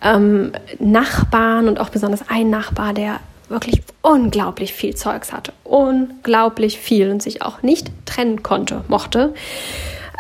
ähm, 0.01 0.53
Nachbarn 0.79 1.67
und 1.67 1.79
auch 1.79 1.89
besonders 1.89 2.27
ein 2.29 2.49
Nachbar, 2.49 2.95
der 2.95 3.19
wirklich 3.47 3.83
unglaublich 4.01 4.73
viel 4.73 4.95
Zeugs 4.95 5.31
hatte, 5.31 5.53
unglaublich 5.63 6.79
viel 6.79 7.11
und 7.11 7.21
sich 7.21 7.43
auch 7.43 7.61
nicht 7.61 7.91
trennen 8.07 8.41
konnte, 8.41 8.83
mochte, 8.87 9.35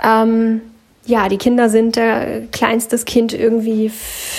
ähm, 0.03 0.61
ja, 1.07 1.29
die 1.29 1.37
Kinder 1.37 1.69
sind 1.69 1.95
der 1.95 2.41
kleinstes 2.51 3.05
Kind 3.05 3.33
irgendwie 3.33 3.91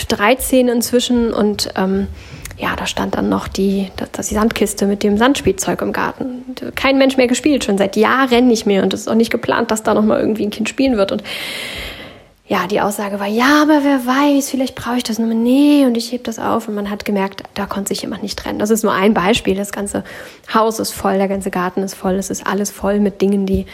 13 0.08 0.68
inzwischen 0.68 1.32
und 1.32 1.70
ähm, 1.76 2.08
ja, 2.58 2.76
da 2.76 2.86
stand 2.86 3.14
dann 3.14 3.28
noch 3.28 3.48
die, 3.48 3.88
das, 4.12 4.28
die 4.28 4.34
Sandkiste 4.34 4.86
mit 4.86 5.02
dem 5.02 5.16
Sandspielzeug 5.16 5.80
im 5.80 5.92
Garten. 5.92 6.44
Kein 6.74 6.98
Mensch 6.98 7.16
mehr 7.16 7.26
gespielt, 7.26 7.64
schon 7.64 7.78
seit 7.78 7.96
Jahren 7.96 8.48
nicht 8.48 8.66
mehr 8.66 8.82
und 8.82 8.92
es 8.92 9.02
ist 9.02 9.08
auch 9.08 9.14
nicht 9.14 9.30
geplant, 9.30 9.70
dass 9.70 9.82
da 9.82 9.94
noch 9.94 10.04
mal 10.04 10.20
irgendwie 10.20 10.44
ein 10.44 10.50
Kind 10.50 10.68
spielen 10.68 10.96
wird 10.96 11.10
und 11.10 11.22
ja, 12.48 12.66
die 12.66 12.80
Aussage 12.80 13.20
war, 13.20 13.26
ja, 13.26 13.60
aber 13.62 13.84
wer 13.84 14.06
weiß, 14.06 14.48
vielleicht 14.48 14.74
brauche 14.74 14.96
ich 14.96 15.02
das 15.02 15.18
nur. 15.18 15.34
Nee, 15.34 15.84
und 15.84 15.98
ich 15.98 16.12
heb 16.12 16.24
das 16.24 16.38
auf. 16.38 16.66
Und 16.66 16.74
man 16.74 16.88
hat 16.88 17.04
gemerkt, 17.04 17.42
da 17.52 17.66
konnte 17.66 17.88
sich 17.88 18.00
jemand 18.00 18.22
nicht 18.22 18.38
trennen. 18.38 18.58
Das 18.58 18.70
ist 18.70 18.82
nur 18.82 18.94
ein 18.94 19.12
Beispiel. 19.12 19.54
Das 19.54 19.70
ganze 19.70 20.02
Haus 20.52 20.78
ist 20.78 20.92
voll, 20.92 21.18
der 21.18 21.28
ganze 21.28 21.50
Garten 21.50 21.82
ist 21.82 21.94
voll. 21.94 22.14
Es 22.14 22.30
ist 22.30 22.46
alles 22.46 22.70
voll 22.70 23.00
mit 23.00 23.20
Dingen, 23.20 23.44
die 23.44 23.66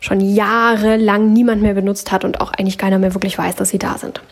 schon 0.00 0.20
jahrelang 0.20 1.34
niemand 1.34 1.60
mehr 1.60 1.74
benutzt 1.74 2.12
hat 2.12 2.24
und 2.24 2.40
auch 2.40 2.52
eigentlich 2.52 2.78
keiner 2.78 2.98
mehr 2.98 3.12
wirklich 3.12 3.36
weiß, 3.36 3.56
dass 3.56 3.68
sie 3.68 3.78
da 3.78 3.98
sind. 3.98 4.22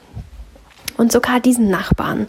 Und 0.96 1.12
sogar 1.12 1.40
diesen 1.40 1.68
Nachbarn 1.68 2.28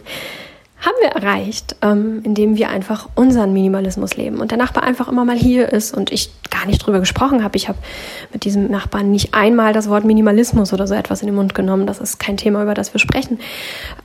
haben 0.84 0.96
wir 1.00 1.08
erreicht, 1.08 1.76
ähm, 1.82 2.20
indem 2.24 2.56
wir 2.56 2.68
einfach 2.68 3.08
unseren 3.14 3.52
Minimalismus 3.52 4.16
leben 4.16 4.38
und 4.38 4.50
der 4.50 4.58
Nachbar 4.58 4.82
einfach 4.82 5.08
immer 5.08 5.24
mal 5.24 5.36
hier 5.36 5.72
ist 5.72 5.96
und 5.96 6.12
ich 6.12 6.30
gar 6.50 6.66
nicht 6.66 6.84
drüber 6.84 7.00
gesprochen 7.00 7.42
habe. 7.42 7.56
Ich 7.56 7.68
habe 7.68 7.78
mit 8.32 8.44
diesem 8.44 8.70
Nachbarn 8.70 9.10
nicht 9.10 9.34
einmal 9.34 9.72
das 9.72 9.88
Wort 9.88 10.04
Minimalismus 10.04 10.72
oder 10.72 10.86
so 10.86 10.94
etwas 10.94 11.22
in 11.22 11.26
den 11.26 11.34
Mund 11.34 11.54
genommen. 11.54 11.86
Das 11.86 12.00
ist 12.00 12.18
kein 12.18 12.36
Thema, 12.36 12.62
über 12.62 12.74
das 12.74 12.92
wir 12.92 13.00
sprechen. 13.00 13.40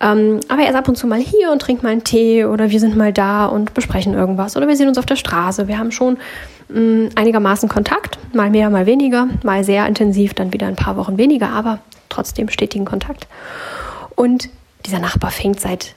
Ähm, 0.01 0.39
aber 0.47 0.63
er 0.63 0.69
ist 0.69 0.75
ab 0.75 0.87
und 0.87 0.95
zu 0.95 1.07
mal 1.07 1.19
hier 1.19 1.51
und 1.51 1.61
trinkt 1.61 1.83
mal 1.83 1.89
einen 1.89 2.03
Tee 2.03 2.45
oder 2.45 2.71
wir 2.71 2.79
sind 2.79 2.95
mal 2.95 3.11
da 3.11 3.45
und 3.45 3.73
besprechen 3.73 4.13
irgendwas 4.13 4.55
oder 4.55 4.67
wir 4.67 4.75
sehen 4.75 4.87
uns 4.87 4.97
auf 4.97 5.05
der 5.05 5.17
Straße. 5.17 5.67
Wir 5.67 5.77
haben 5.77 5.91
schon 5.91 6.17
mh, 6.69 6.79
mm, 6.79 7.09
einigermaßen 7.15 7.67
Kontakt, 7.67 8.17
mal 8.33 8.49
mehr, 8.49 8.69
mal 8.69 8.85
weniger, 8.85 9.27
mal 9.43 9.63
sehr 9.63 9.85
intensiv, 9.85 10.33
dann 10.33 10.53
wieder 10.53 10.67
ein 10.67 10.75
paar 10.75 10.95
Wochen 10.97 11.17
weniger, 11.17 11.49
aber 11.49 11.79
trotzdem 12.07 12.49
stetigen 12.49 12.85
Kontakt. 12.85 13.27
Und 14.15 14.49
dieser 14.85 14.99
Nachbar 14.99 15.31
fängt 15.31 15.59
seit 15.59 15.95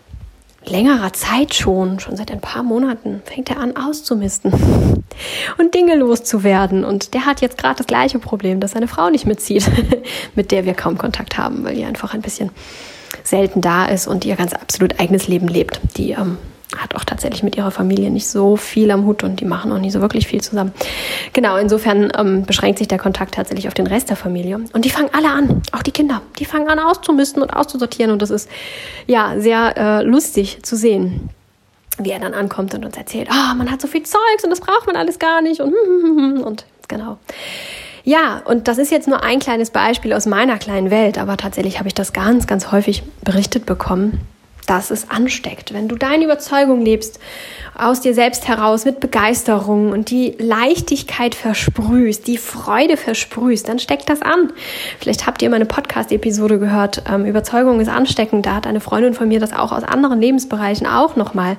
längerer 0.65 1.13
Zeit 1.13 1.55
schon, 1.55 1.99
schon 2.01 2.17
seit 2.17 2.31
ein 2.31 2.41
paar 2.41 2.63
Monaten, 2.63 3.23
fängt 3.25 3.51
er 3.51 3.59
an 3.59 3.77
auszumisten 3.77 4.53
und 5.59 5.75
Dinge 5.75 5.97
loszuwerden. 5.97 6.85
Und 6.85 7.15
der 7.15 7.27
hat 7.27 7.41
jetzt 7.41 7.59
gerade 7.59 7.77
das 7.77 7.87
gleiche 7.87 8.19
Problem, 8.19 8.61
dass 8.61 8.73
seine 8.73 8.89
Frau 8.89 9.11
nicht 9.11 9.27
mitzieht, 9.27 9.71
mit 10.35 10.51
der 10.51 10.65
wir 10.65 10.75
kaum 10.75 10.99
Kontakt 10.99 11.39
haben, 11.39 11.65
weil 11.65 11.75
die 11.75 11.85
einfach 11.85 12.15
ein 12.15 12.23
bisschen 12.23 12.51
selten 13.25 13.61
da 13.61 13.87
ist 13.87 14.07
und 14.07 14.25
ihr 14.25 14.37
ganz 14.37 14.53
absolut 14.53 14.99
eigenes 15.01 15.29
Leben 15.29 15.49
lebt. 15.49 15.81
Die 15.97 16.13
ähm, 16.13 16.39
hat 16.79 16.95
auch 16.95 17.05
tatsächlich 17.05 17.43
mit 17.43 17.57
ihrer 17.57 17.71
Familie 17.71 18.11
nicht 18.11 18.29
so 18.29 18.57
viel 18.57 18.91
am 18.91 19.07
Hut 19.07 19.23
und 19.23 19.41
die 19.41 19.45
machen 19.45 19.73
auch 19.73 19.79
nicht 19.79 19.93
so 19.93 20.01
wirklich 20.01 20.27
viel 20.27 20.41
zusammen. 20.41 20.73
Genau, 21.33 21.57
insofern 21.57 22.13
ähm, 22.17 22.45
beschränkt 22.45 22.79
sich 22.79 22.89
der 22.89 22.99
Kontakt 22.99 23.35
tatsächlich 23.35 23.69
auf 23.69 23.75
den 23.75 23.87
Rest 23.87 24.11
der 24.11 24.17
Familie. 24.17 24.61
Und 24.73 24.85
die 24.85 24.91
fangen 24.91 25.11
alle 25.13 25.31
an, 25.31 25.63
auch 25.73 25.83
die 25.83 25.91
Kinder, 25.91 26.23
die 26.39 26.45
fangen 26.45 26.69
an 26.69 26.79
auszumisten 26.79 27.43
und 27.43 27.51
auszusortieren 27.51 28.13
und 28.13 28.23
das 28.23 28.31
ist 28.31 28.49
ja 29.07 29.39
sehr 29.39 29.77
äh, 29.77 30.03
lustig 30.03 30.63
zu 30.63 30.77
sehen 30.77 31.31
wie 31.99 32.11
er 32.11 32.19
dann 32.19 32.33
ankommt 32.33 32.75
und 32.75 32.87
uns 32.87 32.97
erzählt, 32.97 33.29
oh, 33.31 33.55
man 33.55 33.71
hat 33.71 33.83
so 33.83 33.87
viel 33.87 34.03
Zeugs 34.03 34.43
und 34.43 34.49
das 34.49 34.61
braucht 34.61 34.87
man 34.87 34.97
alles 34.97 35.19
gar 35.19 35.43
nicht 35.43 35.61
und, 35.61 35.75
und 36.43 36.65
genau. 36.89 37.19
Ja, 38.05 38.43
und 38.47 38.67
das 38.67 38.79
ist 38.79 38.91
jetzt 38.91 39.07
nur 39.07 39.23
ein 39.23 39.39
kleines 39.39 39.71
Beispiel 39.71 40.13
aus 40.13 40.27
meiner 40.27 40.59
kleinen 40.59 40.91
Welt, 40.91 41.19
aber 41.19 41.37
tatsächlich 41.37 41.79
habe 41.79 41.89
ich 41.89 41.95
das 41.95 42.13
ganz, 42.13 42.47
ganz 42.47 42.73
häufig 42.73 43.03
berichtet 43.23 43.67
bekommen 43.67 44.21
dass 44.67 44.91
es 44.91 45.11
ansteckt. 45.11 45.73
Wenn 45.73 45.89
du 45.89 45.97
deine 45.97 46.25
Überzeugung 46.25 46.83
lebst, 46.83 47.19
aus 47.75 48.01
dir 48.01 48.15
selbst 48.15 48.49
heraus 48.49 48.85
mit 48.85 49.01
Begeisterung 49.01 49.93
und 49.93 50.11
die 50.11 50.37
Leichtigkeit 50.39 51.35
versprühst, 51.35 52.27
die 52.27 52.37
Freude 52.37 52.97
versprühst, 52.97 53.69
dann 53.69 53.79
steckt 53.79 54.09
das 54.09 54.21
an. 54.21 54.53
Vielleicht 54.99 55.27
habt 55.27 55.41
ihr 55.43 55.49
meine 55.49 55.65
Podcast-Episode 55.65 56.59
gehört, 56.59 57.03
ähm, 57.11 57.25
Überzeugung 57.25 57.81
ist 57.81 57.89
ansteckend. 57.89 58.47
Da 58.47 58.57
hat 58.57 58.67
eine 58.67 58.81
Freundin 58.81 59.15
von 59.15 59.29
mir 59.29 59.41
das 59.41 59.53
auch 59.53 59.73
aus 59.73 59.85
anderen 59.85 60.21
Lebensbereichen 60.21 60.87
auch 60.87 61.17
nochmal 61.17 61.57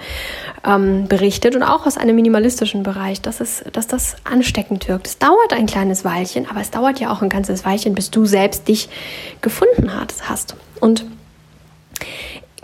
ähm, 0.64 1.08
berichtet 1.08 1.56
und 1.56 1.64
auch 1.64 1.86
aus 1.88 1.98
einem 1.98 2.16
minimalistischen 2.16 2.84
Bereich, 2.84 3.22
dass, 3.22 3.40
es, 3.40 3.64
dass 3.74 3.88
das 3.88 4.16
ansteckend 4.24 4.88
wirkt. 4.88 5.08
Es 5.08 5.18
dauert 5.18 5.52
ein 5.52 5.66
kleines 5.66 6.06
Weilchen, 6.06 6.48
aber 6.50 6.62
es 6.62 6.70
dauert 6.70 7.00
ja 7.00 7.12
auch 7.12 7.22
ein 7.22 7.30
ganzes 7.30 7.66
Weilchen, 7.66 7.96
bis 7.96 8.12
du 8.12 8.26
selbst 8.26 8.68
dich 8.68 8.90
gefunden 9.42 9.92
hast. 9.94 10.56
Und 10.80 11.06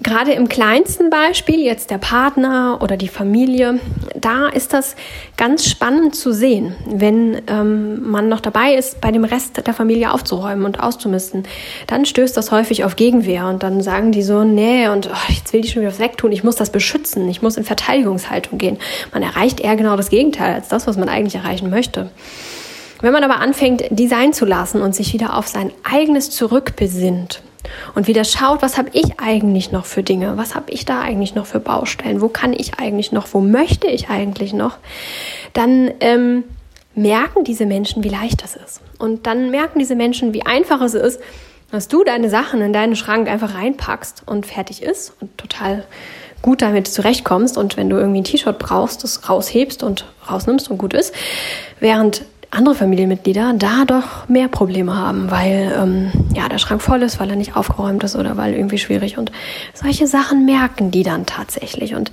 Gerade 0.02 0.32
im 0.32 0.48
kleinsten 0.48 1.10
Beispiel, 1.10 1.60
jetzt 1.60 1.92
der 1.92 1.98
Partner 1.98 2.80
oder 2.82 2.96
die 2.96 3.10
Familie, 3.10 3.80
da 4.16 4.48
ist 4.48 4.72
das 4.72 4.96
ganz 5.36 5.66
spannend 5.66 6.16
zu 6.16 6.32
sehen, 6.32 6.74
wenn 6.86 7.42
ähm, 7.48 8.10
man 8.10 8.30
noch 8.30 8.40
dabei 8.40 8.76
ist, 8.76 9.02
bei 9.02 9.12
dem 9.12 9.26
Rest 9.26 9.66
der 9.66 9.74
Familie 9.74 10.14
aufzuräumen 10.14 10.64
und 10.64 10.80
auszumisten. 10.80 11.44
Dann 11.88 12.06
stößt 12.06 12.38
das 12.38 12.52
häufig 12.52 12.86
auf 12.86 12.96
Gegenwehr 12.96 13.48
und 13.48 13.62
dann 13.62 13.82
sagen 13.82 14.14
die 14.14 14.24
so, 14.24 14.46
nee, 14.46 14.88
und 14.88 15.10
oh, 15.12 15.32
jetzt 15.34 15.52
will 15.52 15.62
die 15.62 15.68
schon 15.68 15.82
wieder 15.82 15.92
was 15.92 16.00
wegtun, 16.00 16.32
ich 16.32 16.46
muss 16.46 16.56
das 16.56 16.70
beschützen, 16.70 17.28
ich 17.28 17.42
muss 17.42 17.58
in 17.58 17.66
Verteidigungshaltung 17.66 18.58
gehen. 18.58 18.78
Man 19.12 19.22
erreicht 19.22 19.60
eher 19.60 19.76
genau 19.76 19.98
das 19.98 20.10
Gegenteil 20.10 20.54
als 20.54 20.70
das, 20.70 20.88
was 20.88 20.96
man 20.96 21.10
eigentlich 21.10 21.36
erreichen 21.36 21.70
möchte. 21.70 22.10
Wenn 23.02 23.14
man 23.14 23.24
aber 23.24 23.40
anfängt, 23.40 23.84
die 23.90 24.08
sein 24.08 24.34
zu 24.34 24.46
lassen 24.46 24.82
und 24.82 24.94
sich 24.94 25.14
wieder 25.14 25.38
auf 25.38 25.48
sein 25.48 25.72
eigenes 25.84 26.30
zurückbesinnt, 26.32 27.42
und 27.96 28.08
wieder 28.08 28.24
schaut, 28.24 28.62
was 28.62 28.78
habe 28.78 28.90
ich 28.94 29.20
eigentlich 29.20 29.72
noch 29.72 29.86
für 29.86 30.04
Dinge, 30.04 30.38
was 30.38 30.56
habe 30.56 30.72
ich 30.72 30.86
da 30.86 31.02
eigentlich 31.02 31.36
noch 31.36 31.46
für 31.46 31.60
Baustellen, 31.60 32.22
wo 32.22 32.30
kann 32.30 32.54
ich 32.54 32.80
eigentlich 32.80 33.12
noch, 33.12 33.28
wo 33.34 33.42
möchte 33.42 33.88
ich 33.88 34.10
eigentlich 34.10 34.54
noch, 34.54 34.78
dann 35.54 35.92
ähm, 36.00 36.44
merken 36.96 37.44
diese 37.44 37.66
Menschen, 37.66 38.04
wie 38.04 38.10
leicht 38.10 38.44
das 38.44 38.56
ist. 38.56 38.82
Und 38.98 39.28
dann 39.28 39.52
merken 39.52 39.80
diese 39.80 39.96
Menschen, 39.96 40.34
wie 40.34 40.46
einfach 40.46 40.82
es 40.82 40.94
ist, 40.94 41.20
dass 41.72 41.88
du 41.88 42.04
deine 42.04 42.30
Sachen 42.30 42.62
in 42.62 42.74
deinen 42.74 42.96
Schrank 42.96 43.30
einfach 43.30 43.54
reinpackst 43.54 44.24
und 44.26 44.46
fertig 44.46 44.82
ist 44.82 45.14
und 45.20 45.38
total 45.38 45.86
gut 46.42 46.62
damit 46.62 46.88
zurechtkommst. 46.88 47.58
Und 47.58 47.78
wenn 47.78 47.90
du 47.90 47.98
irgendwie 47.98 48.22
ein 48.22 48.24
T-Shirt 48.24 48.58
brauchst, 48.58 49.04
das 49.04 49.30
raushebst 49.30 49.84
und 49.84 50.06
rausnimmst 50.30 50.72
und 50.72 50.78
gut 50.78 50.94
ist, 50.94 51.14
während 51.80 52.24
andere 52.52 52.74
Familienmitglieder 52.74 53.54
da 53.58 53.86
doch 53.86 54.28
mehr 54.28 54.48
Probleme 54.48 54.96
haben, 54.96 55.30
weil 55.30 55.72
ähm, 55.78 56.12
ja 56.34 56.50
der 56.50 56.58
Schrank 56.58 56.82
voll 56.82 57.04
ist, 57.04 57.20
weil 57.20 57.30
er 57.30 57.36
nicht 57.36 57.56
aufgeräumt 57.56 58.04
ist 58.04 58.16
oder 58.16 58.38
weil 58.38 58.56
irgendwie 58.56 58.80
schwierig. 58.80 59.20
Und 59.20 59.32
solche 59.76 60.08
Sachen 60.08 60.46
merken 60.46 60.90
die 60.90 61.04
dann 61.04 61.28
tatsächlich. 61.28 61.94
Und 61.94 62.12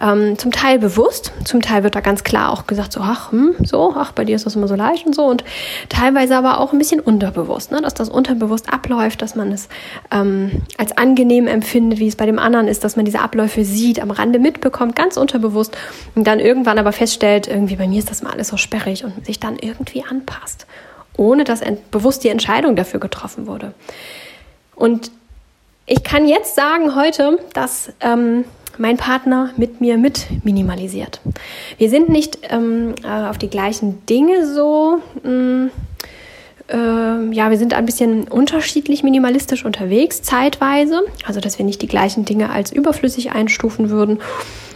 ähm, 0.00 0.36
zum 0.38 0.50
Teil 0.50 0.78
bewusst, 0.78 1.32
zum 1.44 1.62
Teil 1.62 1.82
wird 1.82 1.94
da 1.94 2.00
ganz 2.00 2.24
klar 2.24 2.50
auch 2.50 2.66
gesagt, 2.66 2.92
so, 2.92 3.00
ach, 3.00 3.32
hm, 3.32 3.54
so, 3.64 3.94
ach, 3.96 4.12
bei 4.12 4.26
dir 4.26 4.36
ist 4.36 4.44
das 4.44 4.54
immer 4.54 4.68
so 4.68 4.74
leicht 4.74 5.06
und 5.06 5.14
so. 5.14 5.24
Und 5.24 5.44
teilweise 5.88 6.36
aber 6.36 6.60
auch 6.60 6.74
ein 6.74 6.78
bisschen 6.78 7.00
unterbewusst, 7.00 7.72
ne? 7.72 7.80
dass 7.80 7.94
das 7.94 8.10
unterbewusst 8.10 8.70
abläuft, 8.70 9.22
dass 9.22 9.34
man 9.34 9.50
es 9.50 9.70
ähm, 10.10 10.62
als 10.76 10.96
angenehm 10.98 11.46
empfindet, 11.46 12.00
wie 12.00 12.08
es 12.08 12.16
bei 12.16 12.26
dem 12.26 12.38
anderen 12.38 12.68
ist, 12.68 12.84
dass 12.84 12.96
man 12.96 13.06
diese 13.06 13.20
Abläufe 13.20 13.64
sieht, 13.64 14.00
am 14.00 14.10
Rande 14.10 14.38
mitbekommt, 14.40 14.94
ganz 14.94 15.16
unterbewusst 15.16 15.74
und 16.14 16.26
dann 16.26 16.38
irgendwann 16.38 16.78
aber 16.78 16.92
feststellt, 16.92 17.48
irgendwie 17.48 17.76
bei 17.76 17.88
mir 17.88 17.98
ist 17.98 18.10
das 18.10 18.22
mal 18.22 18.32
alles 18.32 18.48
so 18.48 18.58
sperrig 18.58 19.04
und 19.04 19.24
sich 19.24 19.40
dann 19.40 19.54
irgendwie 19.54 19.69
anpasst, 20.08 20.66
ohne 21.16 21.44
dass 21.44 21.62
bewusst 21.90 22.24
die 22.24 22.28
Entscheidung 22.28 22.76
dafür 22.76 23.00
getroffen 23.00 23.46
wurde. 23.46 23.74
Und 24.74 25.10
ich 25.86 26.02
kann 26.04 26.26
jetzt 26.26 26.54
sagen 26.54 26.94
heute, 26.94 27.38
dass 27.52 27.92
ähm, 28.00 28.44
mein 28.78 28.96
Partner 28.96 29.50
mit 29.56 29.80
mir 29.80 29.98
mit 29.98 30.26
minimalisiert. 30.44 31.20
Wir 31.78 31.90
sind 31.90 32.08
nicht 32.08 32.38
ähm, 32.48 32.94
äh, 33.02 33.28
auf 33.28 33.38
die 33.38 33.50
gleichen 33.50 34.06
Dinge 34.06 34.46
so. 34.46 35.00
Mh, 35.22 35.30
mm, 35.30 35.70
äh, 36.68 37.34
ja, 37.34 37.50
wir 37.50 37.58
sind 37.58 37.74
ein 37.74 37.84
bisschen 37.84 38.28
unterschiedlich 38.28 39.02
minimalistisch 39.02 39.64
unterwegs, 39.64 40.22
zeitweise. 40.22 41.02
Also, 41.26 41.40
dass 41.40 41.58
wir 41.58 41.64
nicht 41.64 41.82
die 41.82 41.88
gleichen 41.88 42.24
Dinge 42.24 42.50
als 42.50 42.72
überflüssig 42.72 43.32
einstufen 43.32 43.90
würden 43.90 44.20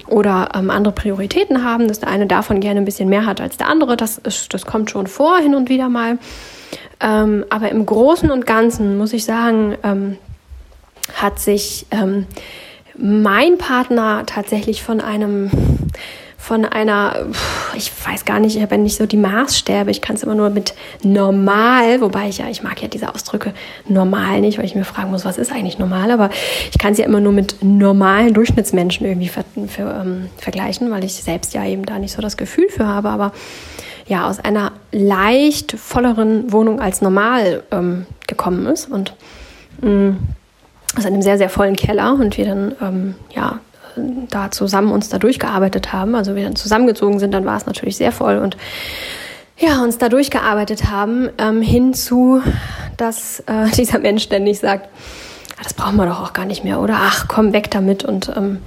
oder 0.06 0.50
ähm, 0.54 0.70
andere 0.70 0.94
Prioritäten 0.94 1.64
haben, 1.64 1.88
dass 1.88 2.00
der 2.00 2.08
eine 2.08 2.26
davon 2.26 2.61
gerne 2.61 2.80
ein 2.80 2.84
bisschen 2.84 3.08
mehr 3.08 3.26
hat 3.26 3.40
als 3.40 3.56
der 3.56 3.68
andere. 3.68 3.96
Das, 3.96 4.18
ist, 4.18 4.52
das 4.54 4.66
kommt 4.66 4.90
schon 4.90 5.06
vor, 5.06 5.38
hin 5.38 5.54
und 5.54 5.68
wieder 5.68 5.88
mal. 5.88 6.18
Ähm, 7.00 7.44
aber 7.50 7.70
im 7.70 7.87
Großen 7.87 8.30
und 8.30 8.46
Ganzen 8.46 8.99
muss 8.99 9.12
ich 9.12 9.25
sagen, 9.25 9.76
ähm, 9.82 10.18
hat 11.14 11.38
sich 11.38 11.87
ähm, 11.90 12.26
mein 12.96 13.58
Partner 13.58 14.25
tatsächlich 14.26 14.82
von 14.82 15.00
einem 15.00 15.50
von 16.44 16.66
einer, 16.66 17.24
ich 17.74 17.90
weiß 18.04 18.26
gar 18.26 18.38
nicht, 18.38 18.54
ich 18.54 18.60
habe 18.60 18.74
ja 18.74 18.80
nicht 18.80 18.98
so 18.98 19.06
die 19.06 19.16
Maßstäbe, 19.16 19.90
ich 19.90 20.02
kann 20.02 20.16
es 20.16 20.22
immer 20.22 20.34
nur 20.34 20.50
mit 20.50 20.74
normal, 21.02 22.02
wobei 22.02 22.28
ich 22.28 22.36
ja, 22.36 22.50
ich 22.50 22.62
mag 22.62 22.82
ja 22.82 22.88
diese 22.88 23.14
Ausdrücke 23.14 23.54
normal 23.88 24.42
nicht, 24.42 24.58
weil 24.58 24.66
ich 24.66 24.74
mir 24.74 24.84
fragen 24.84 25.10
muss, 25.10 25.24
was 25.24 25.38
ist 25.38 25.50
eigentlich 25.50 25.78
normal, 25.78 26.10
aber 26.10 26.28
ich 26.70 26.76
kann 26.76 26.92
es 26.92 26.98
ja 26.98 27.06
immer 27.06 27.20
nur 27.20 27.32
mit 27.32 27.56
normalen 27.62 28.34
Durchschnittsmenschen 28.34 29.06
irgendwie 29.06 29.28
ver, 29.28 29.46
für, 29.68 30.02
ähm, 30.02 30.28
vergleichen, 30.36 30.90
weil 30.90 31.02
ich 31.02 31.14
selbst 31.14 31.54
ja 31.54 31.64
eben 31.64 31.86
da 31.86 31.98
nicht 31.98 32.12
so 32.12 32.20
das 32.20 32.36
Gefühl 32.36 32.68
für 32.68 32.86
habe, 32.86 33.08
aber 33.08 33.32
ja, 34.06 34.28
aus 34.28 34.38
einer 34.38 34.72
leicht 34.92 35.72
volleren 35.72 36.52
Wohnung 36.52 36.78
als 36.78 37.00
normal 37.00 37.62
ähm, 37.70 38.04
gekommen 38.26 38.66
ist 38.66 38.90
und 38.90 39.14
mh, 39.80 39.90
mm, 39.90 40.18
aus 40.98 41.06
einem 41.06 41.22
sehr, 41.22 41.38
sehr 41.38 41.48
vollen 41.48 41.74
Keller 41.74 42.12
und 42.12 42.36
wir 42.36 42.44
dann, 42.44 42.74
ähm, 42.82 43.14
ja, 43.34 43.60
da 43.96 44.50
zusammen 44.50 44.92
uns 44.92 45.08
da 45.08 45.18
durchgearbeitet 45.18 45.92
haben, 45.92 46.14
also 46.14 46.34
wir 46.34 46.44
dann 46.44 46.56
zusammengezogen 46.56 47.18
sind, 47.18 47.32
dann 47.32 47.44
war 47.44 47.56
es 47.56 47.66
natürlich 47.66 47.96
sehr 47.96 48.12
voll 48.12 48.38
und 48.38 48.56
ja, 49.56 49.82
uns 49.82 49.98
da 49.98 50.08
durchgearbeitet 50.08 50.90
haben, 50.90 51.30
ähm, 51.38 51.62
hin 51.62 51.94
zu, 51.94 52.42
dass 52.96 53.40
äh, 53.40 53.70
dieser 53.76 53.98
Mensch 53.98 54.24
ständig 54.24 54.58
sagt, 54.58 54.88
ah, 55.56 55.62
das 55.62 55.74
brauchen 55.74 55.96
wir 55.96 56.06
doch 56.06 56.22
auch 56.22 56.32
gar 56.32 56.44
nicht 56.44 56.64
mehr 56.64 56.80
oder? 56.80 56.96
Ach, 56.98 57.26
komm 57.28 57.52
weg 57.52 57.70
damit. 57.70 58.04
Und 58.04 58.32
ähm, 58.36 58.58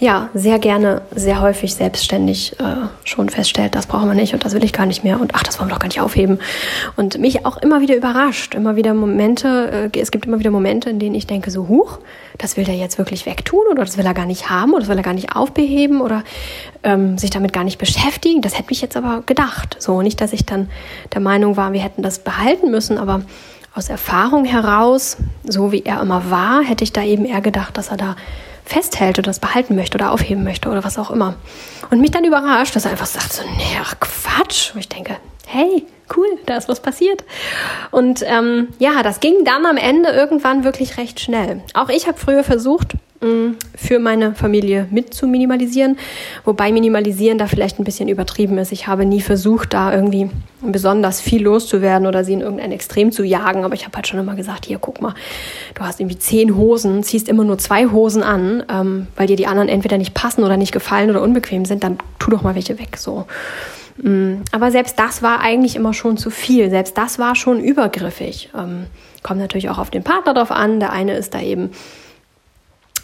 ja, 0.00 0.30
sehr 0.32 0.60
gerne, 0.60 1.02
sehr 1.14 1.40
häufig 1.40 1.74
selbstständig 1.74 2.58
äh, 2.60 2.86
schon 3.02 3.28
feststellt, 3.28 3.74
das 3.74 3.86
brauchen 3.86 4.08
wir 4.08 4.14
nicht 4.14 4.32
und 4.32 4.44
das 4.44 4.54
will 4.54 4.62
ich 4.62 4.72
gar 4.72 4.86
nicht 4.86 5.02
mehr 5.02 5.20
und 5.20 5.34
ach, 5.34 5.42
das 5.42 5.58
wollen 5.58 5.68
wir 5.68 5.74
doch 5.74 5.80
gar 5.80 5.88
nicht 5.88 6.00
aufheben. 6.00 6.38
Und 6.96 7.18
mich 7.18 7.44
auch 7.44 7.56
immer 7.56 7.80
wieder 7.80 7.96
überrascht, 7.96 8.54
immer 8.54 8.76
wieder 8.76 8.94
Momente, 8.94 9.90
äh, 9.92 9.98
es 9.98 10.12
gibt 10.12 10.26
immer 10.26 10.38
wieder 10.38 10.52
Momente, 10.52 10.88
in 10.88 11.00
denen 11.00 11.16
ich 11.16 11.26
denke, 11.26 11.50
so 11.50 11.66
huch, 11.66 11.98
das 12.38 12.56
will 12.56 12.64
der 12.64 12.76
jetzt 12.76 12.98
wirklich 12.98 13.26
wegtun 13.26 13.62
oder 13.72 13.84
das 13.84 13.98
will 13.98 14.06
er 14.06 14.14
gar 14.14 14.26
nicht 14.26 14.48
haben 14.48 14.70
oder 14.70 14.80
das 14.80 14.88
will 14.88 14.96
er 14.96 15.02
gar 15.02 15.14
nicht 15.14 15.34
aufbeheben 15.34 16.00
oder 16.00 16.22
ähm, 16.84 17.18
sich 17.18 17.30
damit 17.30 17.52
gar 17.52 17.64
nicht 17.64 17.78
beschäftigen. 17.78 18.40
Das 18.40 18.56
hätte 18.56 18.70
ich 18.70 18.80
jetzt 18.80 18.96
aber 18.96 19.22
gedacht. 19.26 19.76
So, 19.80 20.00
nicht, 20.02 20.20
dass 20.20 20.32
ich 20.32 20.46
dann 20.46 20.70
der 21.12 21.20
Meinung 21.20 21.56
war, 21.56 21.72
wir 21.72 21.80
hätten 21.80 22.02
das 22.02 22.20
behalten 22.20 22.70
müssen, 22.70 22.98
aber 22.98 23.22
aus 23.74 23.88
Erfahrung 23.88 24.44
heraus, 24.44 25.16
so 25.44 25.72
wie 25.72 25.82
er 25.84 26.00
immer 26.00 26.30
war, 26.30 26.62
hätte 26.62 26.84
ich 26.84 26.92
da 26.92 27.02
eben 27.02 27.24
eher 27.24 27.40
gedacht, 27.40 27.76
dass 27.76 27.88
er 27.88 27.96
da 27.96 28.16
festhält 28.68 29.18
oder 29.18 29.26
das 29.26 29.40
behalten 29.40 29.74
möchte 29.74 29.96
oder 29.96 30.12
aufheben 30.12 30.44
möchte 30.44 30.68
oder 30.68 30.84
was 30.84 30.98
auch 30.98 31.10
immer. 31.10 31.36
Und 31.90 32.00
mich 32.00 32.10
dann 32.10 32.24
überrascht, 32.24 32.76
dass 32.76 32.84
er 32.84 32.90
einfach 32.90 33.06
sagt 33.06 33.32
so, 33.32 33.42
nee, 33.56 33.78
Quatsch. 33.98 34.74
Und 34.74 34.80
ich 34.80 34.88
denke, 34.88 35.16
hey, 35.46 35.86
cool, 36.16 36.26
da 36.46 36.56
ist 36.56 36.68
was 36.68 36.80
passiert. 36.80 37.24
Und 37.90 38.22
ähm, 38.26 38.68
ja, 38.78 39.02
das 39.02 39.20
ging 39.20 39.44
dann 39.44 39.64
am 39.64 39.76
Ende 39.76 40.10
irgendwann 40.10 40.64
wirklich 40.64 40.98
recht 40.98 41.20
schnell. 41.20 41.62
Auch 41.74 41.88
ich 41.88 42.06
habe 42.06 42.18
früher 42.18 42.44
versucht, 42.44 42.94
für 43.74 43.98
meine 43.98 44.34
Familie 44.34 44.86
mit 44.90 45.12
zu 45.12 45.26
minimalisieren, 45.26 45.98
wobei 46.44 46.70
minimalisieren 46.70 47.36
da 47.36 47.48
vielleicht 47.48 47.80
ein 47.80 47.84
bisschen 47.84 48.08
übertrieben 48.08 48.58
ist. 48.58 48.70
Ich 48.70 48.86
habe 48.86 49.04
nie 49.04 49.20
versucht, 49.20 49.74
da 49.74 49.92
irgendwie 49.92 50.30
besonders 50.62 51.20
viel 51.20 51.42
loszuwerden 51.42 52.06
oder 52.06 52.22
sie 52.22 52.34
in 52.34 52.42
irgendein 52.42 52.70
Extrem 52.70 53.10
zu 53.10 53.24
jagen, 53.24 53.64
aber 53.64 53.74
ich 53.74 53.84
habe 53.84 53.96
halt 53.96 54.06
schon 54.06 54.20
immer 54.20 54.36
gesagt, 54.36 54.66
hier 54.66 54.78
guck 54.78 55.00
mal, 55.00 55.14
du 55.74 55.82
hast 55.82 55.98
irgendwie 55.98 56.18
zehn 56.18 56.56
Hosen, 56.56 57.02
ziehst 57.02 57.28
immer 57.28 57.42
nur 57.42 57.58
zwei 57.58 57.86
Hosen 57.86 58.22
an, 58.22 58.62
ähm, 58.70 59.08
weil 59.16 59.26
dir 59.26 59.36
die 59.36 59.48
anderen 59.48 59.68
entweder 59.68 59.98
nicht 59.98 60.14
passen 60.14 60.44
oder 60.44 60.56
nicht 60.56 60.72
gefallen 60.72 61.10
oder 61.10 61.22
unbequem 61.22 61.64
sind, 61.64 61.82
dann 61.82 61.98
tu 62.20 62.30
doch 62.30 62.42
mal 62.42 62.54
welche 62.54 62.78
weg. 62.78 62.96
So. 62.98 63.26
Mm, 64.00 64.42
aber 64.52 64.70
selbst 64.70 64.98
das 64.98 65.22
war 65.22 65.40
eigentlich 65.40 65.74
immer 65.74 65.92
schon 65.92 66.16
zu 66.18 66.30
viel. 66.30 66.70
Selbst 66.70 66.96
das 66.96 67.18
war 67.18 67.34
schon 67.34 67.60
übergriffig. 67.60 68.50
Ähm, 68.56 68.86
kommt 69.24 69.40
natürlich 69.40 69.70
auch 69.70 69.78
auf 69.78 69.90
den 69.90 70.04
Partner 70.04 70.34
drauf 70.34 70.52
an. 70.52 70.78
Der 70.78 70.92
eine 70.92 71.16
ist 71.16 71.34
da 71.34 71.40
eben 71.40 71.70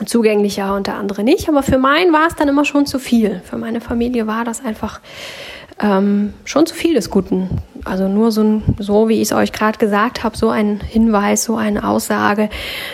zugänglicher 0.04 0.74
und 0.74 0.86
der 0.86 0.96
andere 0.96 1.24
nicht. 1.24 1.48
Aber 1.48 1.62
für 1.62 1.78
meinen 1.78 2.12
war 2.12 2.26
es 2.26 2.34
dann 2.36 2.48
immer 2.48 2.64
schon 2.64 2.86
zu 2.86 2.98
viel. 2.98 3.40
Für 3.44 3.56
meine 3.56 3.80
Familie 3.80 4.26
war 4.26 4.44
das 4.44 4.64
einfach 4.64 5.00
ähm, 5.80 6.34
schon 6.44 6.66
zu 6.66 6.74
viel 6.74 6.94
des 6.94 7.10
Guten. 7.10 7.48
Also 7.84 8.08
nur 8.08 8.32
so, 8.32 8.62
so 8.78 9.08
wie 9.08 9.14
ich 9.14 9.30
es 9.30 9.32
euch 9.32 9.52
gerade 9.52 9.78
gesagt 9.78 10.24
habe, 10.24 10.36
so 10.36 10.48
ein 10.48 10.80
Hinweis, 10.80 11.44
so 11.44 11.56
eine 11.56 11.86
Aussage, 11.86 12.48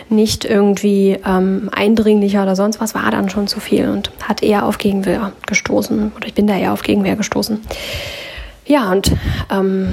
nicht 0.09 0.45
irgendwie 0.45 1.19
ähm, 1.25 1.71
eindringlicher 1.73 2.43
oder 2.43 2.57
sonst 2.57 2.81
was, 2.81 2.95
war 2.95 3.11
dann 3.11 3.31
schon 3.31 3.47
zu 3.47 3.61
viel 3.61 3.89
und 3.89 4.11
hat 4.27 4.43
eher 4.43 4.65
auf 4.65 4.79
Gegenwehr 4.79 5.33
gestoßen. 5.47 6.13
Oder 6.17 6.27
ich 6.27 6.35
bin 6.35 6.47
da 6.47 6.57
eher 6.57 6.73
auf 6.73 6.83
Gegenwehr 6.83 7.17
gestoßen. 7.17 7.61
Ja, 8.67 8.91
und 8.93 9.13
ähm, 9.51 9.93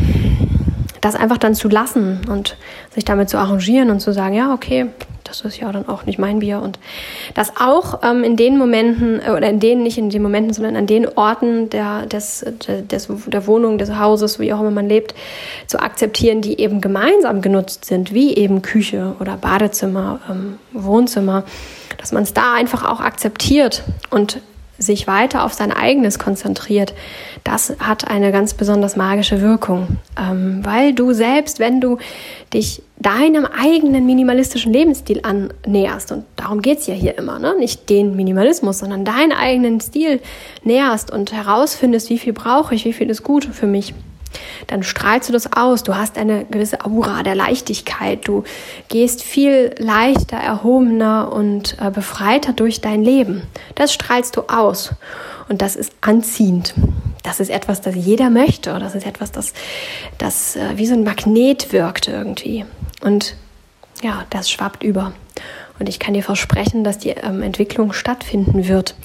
das 1.01 1.15
einfach 1.15 1.37
dann 1.37 1.55
zu 1.55 1.69
lassen 1.69 2.21
und 2.29 2.57
sich 2.93 3.05
damit 3.05 3.29
zu 3.29 3.37
arrangieren 3.37 3.89
und 3.89 3.99
zu 3.99 4.13
sagen, 4.13 4.35
ja, 4.35 4.53
okay, 4.53 4.87
das 5.27 5.41
ist 5.41 5.59
ja 5.59 5.71
dann 5.71 5.87
auch 5.87 6.05
nicht 6.05 6.19
mein 6.19 6.39
Bier. 6.39 6.61
Und 6.61 6.79
das 7.33 7.53
auch 7.59 8.01
ähm, 8.03 8.23
in 8.23 8.35
den 8.35 8.57
Momenten, 8.57 9.19
äh, 9.19 9.31
oder 9.31 9.49
in 9.49 9.59
denen, 9.59 9.83
nicht 9.83 9.97
in 9.97 10.09
den 10.09 10.21
Momenten, 10.21 10.53
sondern 10.53 10.75
an 10.75 10.87
den 10.87 11.07
Orten 11.07 11.69
der, 11.69 12.05
des, 12.05 12.45
des, 12.67 13.07
der 13.27 13.47
Wohnung, 13.47 13.77
des 13.77 13.97
Hauses, 13.97 14.39
wie 14.39 14.53
auch 14.53 14.61
immer 14.61 14.71
man 14.71 14.87
lebt, 14.87 15.13
zu 15.67 15.79
akzeptieren, 15.79 16.41
die 16.41 16.59
eben 16.59 16.81
gemeinsam 16.81 17.41
genutzt 17.41 17.85
sind, 17.85 18.13
wie 18.13 18.35
eben 18.35 18.61
Küche 18.61 19.15
oder 19.19 19.37
Badezimmer, 19.37 20.19
ähm, 20.29 20.57
Wohnzimmer, 20.71 21.43
dass 21.97 22.11
man 22.11 22.23
es 22.23 22.33
da 22.33 22.53
einfach 22.53 22.85
auch 22.85 23.01
akzeptiert 23.01 23.83
und 24.09 24.39
sich 24.77 25.07
weiter 25.07 25.43
auf 25.43 25.53
sein 25.53 25.71
eigenes 25.71 26.19
konzentriert, 26.19 26.93
das 27.43 27.73
hat 27.79 28.09
eine 28.09 28.31
ganz 28.31 28.53
besonders 28.53 28.95
magische 28.95 29.41
Wirkung, 29.41 29.97
ähm, 30.19 30.61
weil 30.63 30.93
du 30.93 31.13
selbst, 31.13 31.59
wenn 31.59 31.81
du 31.81 31.97
dich 32.53 32.81
deinem 32.97 33.45
eigenen 33.45 34.05
minimalistischen 34.05 34.73
Lebensstil 34.73 35.21
annäherst, 35.23 36.11
und 36.11 36.25
darum 36.35 36.61
geht 36.61 36.79
es 36.79 36.87
ja 36.87 36.93
hier 36.93 37.17
immer, 37.17 37.39
ne? 37.39 37.55
nicht 37.57 37.89
den 37.89 38.15
Minimalismus, 38.15 38.79
sondern 38.79 39.05
deinen 39.05 39.31
eigenen 39.31 39.79
Stil 39.79 40.19
näherst 40.63 41.11
und 41.11 41.31
herausfindest, 41.31 42.09
wie 42.09 42.17
viel 42.17 42.33
brauche 42.33 42.75
ich, 42.75 42.85
wie 42.85 42.93
viel 42.93 43.09
ist 43.09 43.23
gut 43.23 43.45
für 43.45 43.67
mich, 43.67 43.93
dann 44.67 44.83
strahlst 44.83 45.29
du 45.29 45.33
das 45.33 45.53
aus. 45.53 45.83
Du 45.83 45.95
hast 45.95 46.17
eine 46.17 46.45
gewisse 46.45 46.85
Aura 46.85 47.23
der 47.23 47.35
Leichtigkeit. 47.35 48.27
Du 48.27 48.43
gehst 48.89 49.23
viel 49.23 49.73
leichter, 49.77 50.37
erhobener 50.37 51.31
und 51.31 51.77
äh, 51.81 51.91
befreiter 51.91 52.53
durch 52.53 52.81
dein 52.81 53.03
Leben. 53.03 53.43
Das 53.75 53.93
strahlst 53.93 54.35
du 54.35 54.41
aus. 54.47 54.91
Und 55.49 55.61
das 55.61 55.75
ist 55.75 55.93
anziehend. 56.01 56.73
Das 57.23 57.39
ist 57.39 57.49
etwas, 57.49 57.81
das 57.81 57.95
jeder 57.95 58.29
möchte. 58.29 58.77
Das 58.79 58.95
ist 58.95 59.05
etwas, 59.05 59.31
das, 59.31 59.53
das 60.17 60.55
äh, 60.55 60.77
wie 60.77 60.85
so 60.85 60.93
ein 60.93 61.03
Magnet 61.03 61.71
wirkt 61.71 62.07
irgendwie. 62.07 62.65
Und 63.01 63.35
ja, 64.01 64.25
das 64.29 64.49
schwappt 64.49 64.83
über. 64.83 65.13
Und 65.79 65.89
ich 65.89 65.99
kann 65.99 66.13
dir 66.13 66.23
versprechen, 66.23 66.83
dass 66.83 66.97
die 66.97 67.09
ähm, 67.09 67.41
Entwicklung 67.41 67.93
stattfinden 67.93 68.67
wird 68.67 68.95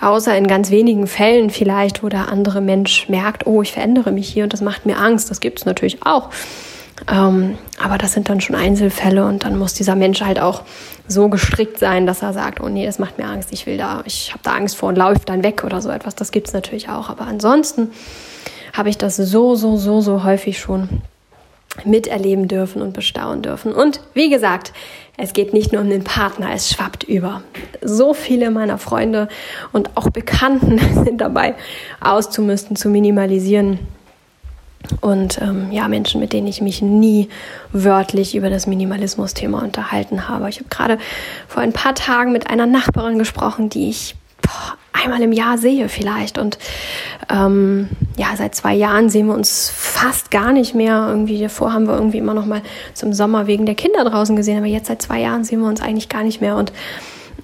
außer 0.00 0.36
in 0.36 0.46
ganz 0.46 0.70
wenigen 0.70 1.06
Fällen 1.06 1.50
vielleicht, 1.50 2.02
wo 2.02 2.08
der 2.08 2.28
andere 2.28 2.60
Mensch 2.60 3.08
merkt, 3.08 3.46
oh, 3.46 3.62
ich 3.62 3.72
verändere 3.72 4.12
mich 4.12 4.28
hier 4.28 4.44
und 4.44 4.52
das 4.52 4.60
macht 4.60 4.86
mir 4.86 4.98
Angst. 4.98 5.30
Das 5.30 5.40
gibt 5.40 5.60
es 5.60 5.66
natürlich 5.66 6.04
auch. 6.04 6.30
Ähm, 7.10 7.56
aber 7.82 7.98
das 7.98 8.12
sind 8.12 8.28
dann 8.28 8.40
schon 8.40 8.56
Einzelfälle 8.56 9.24
und 9.24 9.44
dann 9.44 9.58
muss 9.58 9.74
dieser 9.74 9.96
Mensch 9.96 10.20
halt 10.20 10.38
auch 10.38 10.62
so 11.08 11.28
gestrickt 11.28 11.78
sein, 11.78 12.06
dass 12.06 12.22
er 12.22 12.32
sagt, 12.32 12.60
oh 12.60 12.68
nee, 12.68 12.84
das 12.84 12.98
macht 12.98 13.18
mir 13.18 13.24
Angst, 13.24 13.52
ich 13.52 13.66
will 13.66 13.78
da, 13.78 14.02
ich 14.04 14.32
habe 14.32 14.40
da 14.42 14.52
Angst 14.52 14.76
vor 14.76 14.90
und 14.90 14.96
laufe 14.96 15.20
dann 15.24 15.42
weg 15.42 15.64
oder 15.64 15.80
so 15.80 15.90
etwas. 15.90 16.14
Das 16.14 16.30
gibt 16.30 16.48
es 16.48 16.54
natürlich 16.54 16.88
auch. 16.88 17.08
Aber 17.08 17.26
ansonsten 17.26 17.90
habe 18.72 18.90
ich 18.90 18.98
das 18.98 19.16
so, 19.16 19.54
so, 19.54 19.76
so, 19.76 20.00
so 20.00 20.24
häufig 20.24 20.58
schon 20.58 20.88
miterleben 21.84 22.48
dürfen 22.48 22.82
und 22.82 22.92
bestaunen 22.92 23.42
dürfen. 23.42 23.72
Und 23.72 24.00
wie 24.14 24.28
gesagt, 24.28 24.72
es 25.16 25.32
geht 25.32 25.52
nicht 25.52 25.72
nur 25.72 25.82
um 25.82 25.90
den 25.90 26.04
Partner, 26.04 26.48
es 26.52 26.70
schwappt 26.70 27.04
über. 27.04 27.42
So 27.82 28.14
viele 28.14 28.50
meiner 28.50 28.78
Freunde 28.78 29.28
und 29.72 29.96
auch 29.96 30.10
Bekannten 30.10 30.78
sind 31.04 31.20
dabei, 31.20 31.54
auszumisten, 32.00 32.76
zu 32.76 32.88
minimalisieren. 32.88 33.78
Und 35.00 35.40
ähm, 35.40 35.70
ja, 35.70 35.88
Menschen, 35.88 36.20
mit 36.20 36.32
denen 36.32 36.46
ich 36.46 36.62
mich 36.62 36.82
nie 36.82 37.28
wörtlich 37.72 38.34
über 38.34 38.50
das 38.50 38.66
Minimalismus-Thema 38.66 39.62
unterhalten 39.62 40.28
habe. 40.28 40.48
Ich 40.48 40.56
habe 40.56 40.68
gerade 40.70 40.98
vor 41.46 41.62
ein 41.62 41.72
paar 41.72 41.94
Tagen 41.94 42.32
mit 42.32 42.48
einer 42.48 42.66
Nachbarin 42.66 43.18
gesprochen, 43.18 43.68
die 43.68 43.90
ich 43.90 44.16
einmal 44.92 45.22
im 45.22 45.32
Jahr 45.32 45.58
sehe 45.58 45.88
vielleicht. 45.88 46.38
Und 46.38 46.58
ähm, 47.28 47.88
ja, 48.16 48.28
seit 48.36 48.54
zwei 48.54 48.74
Jahren 48.74 49.08
sehen 49.08 49.26
wir 49.26 49.34
uns 49.34 49.70
fast 49.74 50.30
gar 50.30 50.52
nicht 50.52 50.74
mehr. 50.74 51.06
Irgendwie 51.08 51.40
davor 51.40 51.72
haben 51.72 51.86
wir 51.86 51.94
irgendwie 51.94 52.18
immer 52.18 52.34
noch 52.34 52.46
mal 52.46 52.62
zum 52.94 53.12
Sommer 53.12 53.46
wegen 53.46 53.66
der 53.66 53.74
Kinder 53.74 54.04
draußen 54.04 54.36
gesehen, 54.36 54.58
aber 54.58 54.66
jetzt 54.66 54.88
seit 54.88 55.02
zwei 55.02 55.20
Jahren 55.20 55.44
sehen 55.44 55.60
wir 55.60 55.68
uns 55.68 55.80
eigentlich 55.80 56.08
gar 56.08 56.22
nicht 56.22 56.40
mehr. 56.40 56.56
Und 56.56 56.72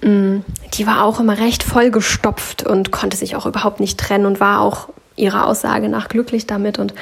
mh, 0.01 0.09
mm, 0.09 0.45
die 0.73 0.87
war 0.87 1.03
auch 1.03 1.19
immer 1.19 1.37
recht 1.37 1.63
vollgestopft 1.63 2.63
und 2.63 2.91
konnte 2.91 3.17
sich 3.17 3.35
auch 3.35 3.45
überhaupt 3.45 3.79
nicht 3.79 3.99
trennen 3.99 4.25
und 4.25 4.39
war 4.39 4.61
auch 4.61 4.89
ihrer 5.17 5.47
Aussage 5.47 5.89
nach 5.89 6.07
glücklich 6.07 6.47
damit. 6.47 6.79
Und 6.79 6.93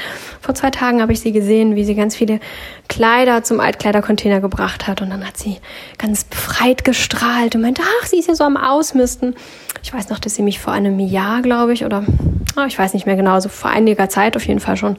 vor 0.41 0.55
zwei 0.55 0.71
Tagen 0.71 1.01
habe 1.01 1.13
ich 1.13 1.19
sie 1.19 1.31
gesehen, 1.31 1.75
wie 1.75 1.85
sie 1.85 1.95
ganz 1.95 2.15
viele 2.15 2.39
Kleider 2.87 3.43
zum 3.43 3.59
Altkleidercontainer 3.59 4.41
gebracht 4.41 4.87
hat. 4.87 5.01
Und 5.01 5.11
dann 5.11 5.25
hat 5.25 5.37
sie 5.37 5.57
ganz 5.97 6.23
befreit 6.23 6.83
gestrahlt 6.83 7.55
und 7.55 7.61
meinte, 7.61 7.83
ach, 8.01 8.07
sie 8.07 8.17
ist 8.17 8.27
ja 8.27 8.35
so 8.35 8.43
am 8.43 8.57
Ausmisten. 8.57 9.35
Ich 9.83 9.93
weiß 9.93 10.09
noch, 10.09 10.17
dass 10.17 10.33
sie 10.33 10.41
mich 10.41 10.59
vor 10.59 10.73
einem 10.73 10.99
Jahr, 10.99 11.41
glaube 11.41 11.73
ich, 11.73 11.85
oder 11.85 12.03
oh, 12.57 12.63
ich 12.67 12.79
weiß 12.79 12.93
nicht 12.93 13.05
mehr 13.05 13.15
genau, 13.15 13.39
so 13.39 13.49
vor 13.49 13.69
einiger 13.69 14.09
Zeit 14.09 14.35
auf 14.35 14.47
jeden 14.47 14.59
Fall 14.59 14.77
schon 14.77 14.97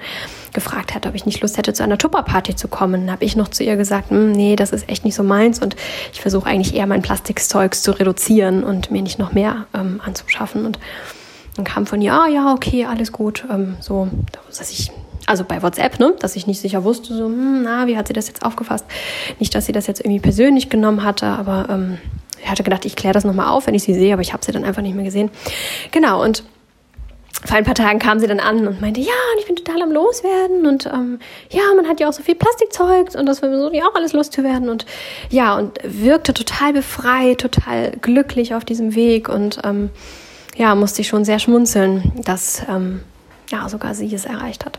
gefragt 0.53 0.95
hat, 0.95 1.07
ob 1.07 1.15
ich 1.15 1.27
nicht 1.27 1.41
Lust 1.41 1.59
hätte, 1.59 1.73
zu 1.73 1.83
einer 1.83 1.99
Tupperparty 1.99 2.55
zu 2.55 2.69
kommen. 2.69 3.03
Dann 3.07 3.13
habe 3.13 3.25
ich 3.25 3.37
noch 3.37 3.49
zu 3.49 3.65
ihr 3.65 3.77
gesagt, 3.77 4.11
hm, 4.11 4.33
nee, 4.33 4.57
das 4.57 4.71
ist 4.73 4.89
echt 4.89 5.05
nicht 5.05 5.15
so 5.15 5.23
meins 5.23 5.59
und 5.59 5.77
ich 6.13 6.21
versuche 6.21 6.49
eigentlich 6.49 6.75
eher 6.75 6.87
mein 6.87 7.03
Plastikzeugs 7.03 7.83
zu 7.83 7.93
reduzieren 7.93 8.63
und 8.65 8.91
mir 8.91 9.03
nicht 9.03 9.19
noch 9.19 9.33
mehr 9.33 9.67
ähm, 9.75 10.01
anzuschaffen. 10.05 10.67
Und 10.67 10.79
dann 11.57 11.65
kam 11.65 11.87
von 11.87 12.01
ihr, 12.01 12.13
ah 12.13 12.29
ja, 12.29 12.53
okay, 12.53 12.85
alles 12.85 13.13
gut. 13.13 13.45
Ähm, 13.51 13.77
so, 13.81 14.09
dass 14.47 14.71
ich 14.71 14.91
also 15.27 15.45
bei 15.45 15.63
WhatsApp, 15.63 15.99
ne, 15.99 16.15
dass 16.21 16.37
ich 16.37 16.47
nicht 16.47 16.61
sicher 16.61 16.85
wusste, 16.85 17.15
so, 17.15 17.25
hm, 17.25 17.63
na, 17.65 17.87
wie 17.87 17.97
hat 17.97 18.07
sie 18.07 18.13
das 18.13 18.29
jetzt 18.29 18.45
aufgefasst? 18.45 18.85
Nicht, 19.41 19.55
dass 19.55 19.67
sie 19.67 19.73
das 19.73 19.87
jetzt 19.89 20.01
irgendwie 20.01 20.21
persönlich 20.21 20.71
genommen 20.71 21.03
hatte, 21.03 21.27
aber 21.27 21.67
ähm, 21.69 21.99
ich 22.43 22.49
hatte 22.49 22.63
gedacht, 22.63 22.85
ich 22.85 22.95
kläre 22.95 23.15
das 23.15 23.25
nochmal 23.25 23.49
auf, 23.49 23.67
wenn 23.67 23.75
ich 23.75 23.83
sie 23.83 23.95
sehe, 23.95 24.13
aber 24.13 24.23
ich 24.23 24.33
habe 24.33 24.45
sie 24.45 24.53
dann 24.53 24.65
einfach 24.65 24.83
nicht 24.83 24.95
mehr 24.95 25.05
gesehen. 25.05 25.31
Genau, 25.91 26.23
und 26.23 26.45
vor 27.45 27.57
ein 27.57 27.65
paar 27.65 27.75
Tagen 27.75 27.99
kam 27.99 28.19
sie 28.19 28.27
dann 28.27 28.41
an 28.41 28.67
und 28.67 28.81
meinte, 28.81 29.01
ja, 29.01 29.13
und 29.33 29.41
ich 29.41 29.47
bin 29.47 29.57
total 29.57 29.83
am 29.83 29.93
Loswerden 29.93 30.67
und 30.67 30.87
ähm, 30.87 31.19
ja, 31.51 31.63
man 31.77 31.87
hat 31.87 32.01
ja 32.01 32.09
auch 32.09 32.13
so 32.13 32.23
viel 32.23 32.35
Plastikzeug 32.35 33.15
und 33.15 33.27
das 33.27 33.41
versuche 33.41 33.77
ich 33.77 33.83
auch 33.83 33.95
alles 33.95 34.13
loszuwerden 34.13 34.69
und 34.69 34.87
ja, 35.29 35.57
und 35.57 35.79
wirkte 35.83 36.35
total 36.35 36.73
befreit, 36.73 37.39
total 37.39 37.93
glücklich 38.01 38.55
auf 38.55 38.65
diesem 38.65 38.95
Weg 38.95 39.29
und 39.29 39.61
ähm, 39.65 39.91
ja, 40.57 40.75
musste 40.75 41.03
ich 41.03 41.09
schon 41.09 41.25
sehr 41.25 41.39
schmunzeln, 41.39 42.13
dass 42.25 42.63
ähm, 42.69 43.01
ja, 43.51 43.69
sogar 43.69 43.95
sie 43.95 44.13
es 44.15 44.25
erreicht 44.25 44.65
hat. 44.65 44.79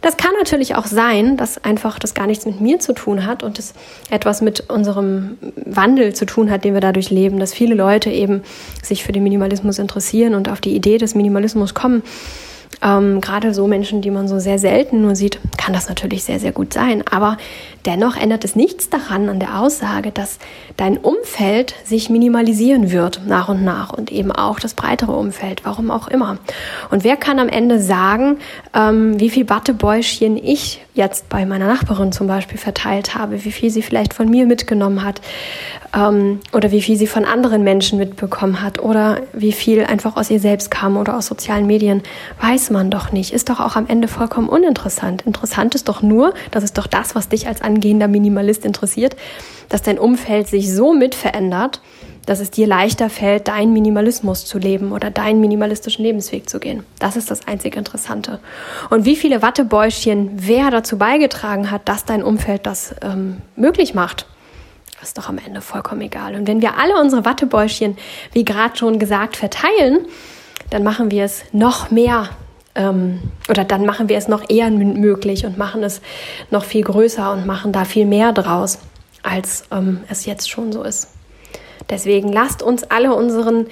Das 0.00 0.16
kann 0.16 0.30
natürlich 0.38 0.76
auch 0.76 0.86
sein, 0.86 1.36
dass 1.36 1.62
einfach 1.64 1.98
das 1.98 2.14
gar 2.14 2.26
nichts 2.26 2.46
mit 2.46 2.60
mir 2.60 2.78
zu 2.78 2.92
tun 2.92 3.26
hat 3.26 3.42
und 3.42 3.58
es 3.58 3.74
etwas 4.10 4.40
mit 4.40 4.70
unserem 4.70 5.38
Wandel 5.56 6.14
zu 6.14 6.24
tun 6.24 6.50
hat, 6.50 6.64
den 6.64 6.74
wir 6.74 6.80
dadurch 6.80 7.10
leben, 7.10 7.40
dass 7.40 7.52
viele 7.52 7.74
Leute 7.74 8.10
eben 8.10 8.42
sich 8.82 9.02
für 9.02 9.10
den 9.10 9.24
Minimalismus 9.24 9.78
interessieren 9.78 10.34
und 10.34 10.48
auf 10.48 10.60
die 10.60 10.76
Idee 10.76 10.98
des 10.98 11.16
Minimalismus 11.16 11.74
kommen. 11.74 12.02
Ähm, 12.82 13.20
Gerade 13.20 13.54
so 13.54 13.66
Menschen, 13.66 14.02
die 14.02 14.10
man 14.10 14.28
so 14.28 14.38
sehr 14.38 14.58
selten 14.58 15.02
nur 15.02 15.16
sieht, 15.16 15.40
kann 15.56 15.72
das 15.72 15.88
natürlich 15.88 16.24
sehr, 16.24 16.38
sehr 16.38 16.52
gut 16.52 16.72
sein. 16.72 17.02
Aber 17.10 17.36
dennoch 17.86 18.16
ändert 18.16 18.44
es 18.44 18.56
nichts 18.56 18.88
daran 18.88 19.28
an 19.28 19.40
der 19.40 19.60
Aussage, 19.60 20.10
dass 20.10 20.38
dein 20.76 20.96
Umfeld 20.96 21.74
sich 21.84 22.08
minimalisieren 22.10 22.92
wird 22.92 23.22
nach 23.26 23.48
und 23.48 23.64
nach 23.64 23.92
und 23.92 24.12
eben 24.12 24.30
auch 24.30 24.60
das 24.60 24.74
breitere 24.74 25.12
Umfeld, 25.12 25.64
warum 25.64 25.90
auch 25.90 26.08
immer. 26.08 26.38
Und 26.90 27.04
wer 27.04 27.16
kann 27.16 27.38
am 27.38 27.48
Ende 27.48 27.80
sagen, 27.80 28.38
ähm, 28.74 29.18
wie 29.18 29.30
viel 29.30 29.48
Wattebäuschen 29.48 30.36
ich 30.36 30.80
jetzt 30.94 31.28
bei 31.28 31.46
meiner 31.46 31.66
Nachbarin 31.66 32.12
zum 32.12 32.26
Beispiel 32.26 32.58
verteilt 32.58 33.14
habe, 33.14 33.44
wie 33.44 33.52
viel 33.52 33.70
sie 33.70 33.82
vielleicht 33.82 34.14
von 34.14 34.28
mir 34.28 34.46
mitgenommen 34.46 35.04
hat 35.04 35.20
ähm, 35.96 36.40
oder 36.52 36.72
wie 36.72 36.82
viel 36.82 36.96
sie 36.96 37.06
von 37.06 37.24
anderen 37.24 37.62
Menschen 37.62 37.98
mitbekommen 37.98 38.62
hat 38.62 38.80
oder 38.80 39.20
wie 39.32 39.52
viel 39.52 39.84
einfach 39.84 40.16
aus 40.16 40.30
ihr 40.30 40.40
selbst 40.40 40.70
kam 40.70 40.96
oder 40.96 41.16
aus 41.16 41.26
sozialen 41.26 41.66
Medien, 41.66 42.02
weiß 42.40 42.57
man 42.70 42.90
doch 42.90 43.12
nicht. 43.12 43.32
Ist 43.32 43.48
doch 43.48 43.60
auch 43.60 43.76
am 43.76 43.86
Ende 43.86 44.08
vollkommen 44.08 44.48
uninteressant. 44.48 45.22
Interessant 45.22 45.74
ist 45.74 45.88
doch 45.88 46.02
nur, 46.02 46.34
das 46.50 46.64
ist 46.64 46.76
doch 46.78 46.86
das, 46.86 47.14
was 47.14 47.28
dich 47.28 47.46
als 47.46 47.62
angehender 47.62 48.08
Minimalist 48.08 48.64
interessiert, 48.64 49.16
dass 49.68 49.82
dein 49.82 49.98
Umfeld 49.98 50.48
sich 50.48 50.72
so 50.72 50.92
mit 50.92 51.14
verändert, 51.14 51.80
dass 52.26 52.40
es 52.40 52.50
dir 52.50 52.66
leichter 52.66 53.08
fällt, 53.08 53.48
deinen 53.48 53.72
Minimalismus 53.72 54.44
zu 54.44 54.58
leben 54.58 54.92
oder 54.92 55.10
deinen 55.10 55.40
minimalistischen 55.40 56.04
Lebensweg 56.04 56.50
zu 56.50 56.60
gehen. 56.60 56.84
Das 56.98 57.16
ist 57.16 57.30
das 57.30 57.46
einzig 57.46 57.74
Interessante. 57.74 58.38
Und 58.90 59.06
wie 59.06 59.16
viele 59.16 59.40
Wattebäuschen 59.40 60.32
wer 60.34 60.70
dazu 60.70 60.98
beigetragen 60.98 61.70
hat, 61.70 61.88
dass 61.88 62.04
dein 62.04 62.22
Umfeld 62.22 62.66
das 62.66 62.94
ähm, 63.02 63.38
möglich 63.56 63.94
macht, 63.94 64.26
ist 65.02 65.16
doch 65.16 65.28
am 65.28 65.38
Ende 65.38 65.60
vollkommen 65.60 66.02
egal. 66.02 66.34
Und 66.34 66.46
wenn 66.46 66.60
wir 66.60 66.76
alle 66.76 67.00
unsere 67.00 67.24
Wattebäuschen, 67.24 67.96
wie 68.32 68.44
gerade 68.44 68.76
schon 68.76 68.98
gesagt, 68.98 69.36
verteilen, 69.36 70.00
dann 70.70 70.82
machen 70.82 71.10
wir 71.10 71.24
es 71.24 71.44
noch 71.52 71.90
mehr 71.90 72.28
ähm, 72.78 73.18
oder 73.50 73.64
dann 73.64 73.84
machen 73.84 74.08
wir 74.08 74.16
es 74.16 74.28
noch 74.28 74.48
eher 74.48 74.70
möglich 74.70 75.44
und 75.44 75.58
machen 75.58 75.82
es 75.82 76.00
noch 76.50 76.64
viel 76.64 76.84
größer 76.84 77.32
und 77.32 77.44
machen 77.44 77.72
da 77.72 77.84
viel 77.84 78.06
mehr 78.06 78.32
draus, 78.32 78.78
als 79.22 79.64
ähm, 79.70 80.00
es 80.08 80.24
jetzt 80.24 80.48
schon 80.48 80.72
so 80.72 80.82
ist. 80.82 81.08
Deswegen 81.90 82.32
lasst 82.32 82.62
uns 82.62 82.84
alle 82.84 83.14
unseren, 83.14 83.66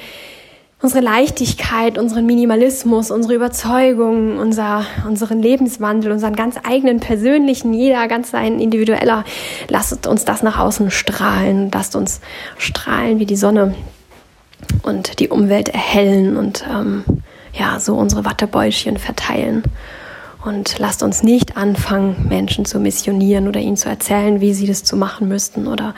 unsere 0.82 1.00
Leichtigkeit, 1.00 1.98
unseren 1.98 2.26
Minimalismus, 2.26 3.10
unsere 3.10 3.34
Überzeugungen, 3.34 4.38
unser, 4.38 4.84
unseren 5.06 5.40
Lebenswandel, 5.40 6.10
unseren 6.10 6.34
ganz 6.34 6.56
eigenen 6.66 6.98
persönlichen, 6.98 7.74
jeder 7.74 8.08
ganz 8.08 8.30
sein 8.30 8.58
individueller, 8.58 9.24
lasst 9.68 10.06
uns 10.06 10.24
das 10.24 10.42
nach 10.42 10.58
außen 10.58 10.90
strahlen, 10.90 11.70
lasst 11.72 11.94
uns 11.94 12.20
strahlen 12.58 13.20
wie 13.20 13.26
die 13.26 13.36
Sonne 13.36 13.74
und 14.82 15.20
die 15.20 15.28
Umwelt 15.28 15.68
erhellen 15.68 16.36
und 16.36 16.64
ähm, 16.68 17.04
ja, 17.58 17.80
so 17.80 17.94
unsere 17.94 18.24
Wattebäuschen 18.24 18.98
verteilen. 18.98 19.62
Und 20.44 20.78
lasst 20.78 21.02
uns 21.02 21.22
nicht 21.22 21.56
anfangen, 21.56 22.26
Menschen 22.28 22.64
zu 22.64 22.78
missionieren 22.78 23.48
oder 23.48 23.58
ihnen 23.58 23.76
zu 23.76 23.88
erzählen, 23.88 24.40
wie 24.40 24.54
sie 24.54 24.66
das 24.66 24.84
zu 24.84 24.96
machen 24.96 25.26
müssten 25.26 25.66
oder 25.66 25.94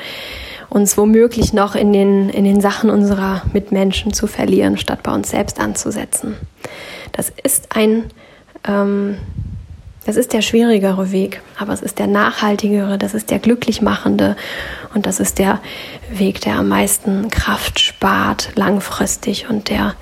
uns 0.71 0.97
womöglich 0.97 1.53
noch 1.53 1.75
in 1.75 1.93
den, 1.93 2.29
in 2.31 2.45
den 2.45 2.61
Sachen 2.61 2.91
unserer 2.91 3.43
Mitmenschen 3.53 4.13
zu 4.13 4.27
verlieren, 4.27 4.79
statt 4.79 5.03
bei 5.03 5.13
uns 5.13 5.31
selbst 5.31 5.61
anzusetzen. 5.61 6.37
Das 7.13 7.33
ist 7.43 7.75
ein, 7.77 8.05
ähm, 8.67 9.19
das 10.07 10.17
ist 10.17 10.33
der 10.33 10.43
schwierigere 10.43 11.11
Weg, 11.13 11.43
aber 11.59 11.73
es 11.73 11.83
ist 11.83 11.99
der 11.99 12.07
nachhaltigere, 12.07 12.97
das 12.97 13.15
ist 13.15 13.31
der 13.31 13.39
glücklich 13.39 13.83
machende 13.83 14.37
und 14.95 15.07
das 15.07 15.21
ist 15.21 15.39
der 15.39 15.61
Weg, 16.11 16.41
der 16.41 16.57
am 16.57 16.69
meisten 16.69 17.29
Kraft 17.31 17.81
spart, 17.81 18.51
langfristig 18.55 19.49
und 19.51 19.69
der 19.69 19.95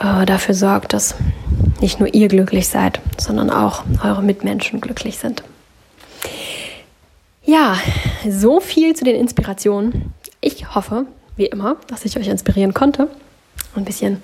äh, 0.00 0.26
dafür 0.26 0.54
sorgt, 0.54 0.92
dass 0.92 1.14
nicht 1.80 2.00
nur 2.00 2.12
ihr 2.12 2.28
glücklich 2.28 2.68
seid, 2.68 3.00
sondern 3.18 3.50
auch 3.50 3.84
eure 4.02 4.22
Mitmenschen 4.22 4.80
glücklich 4.80 5.18
sind. 5.18 5.42
Ja, 7.44 7.78
so 8.28 8.60
viel 8.60 8.94
zu 8.94 9.04
den 9.04 9.16
Inspirationen. 9.16 10.12
Ich 10.40 10.74
hoffe, 10.74 11.06
wie 11.36 11.46
immer, 11.46 11.76
dass 11.88 12.04
ich 12.04 12.18
euch 12.18 12.28
inspirieren 12.28 12.74
konnte 12.74 13.04
und 13.74 13.82
ein 13.82 13.84
bisschen 13.84 14.22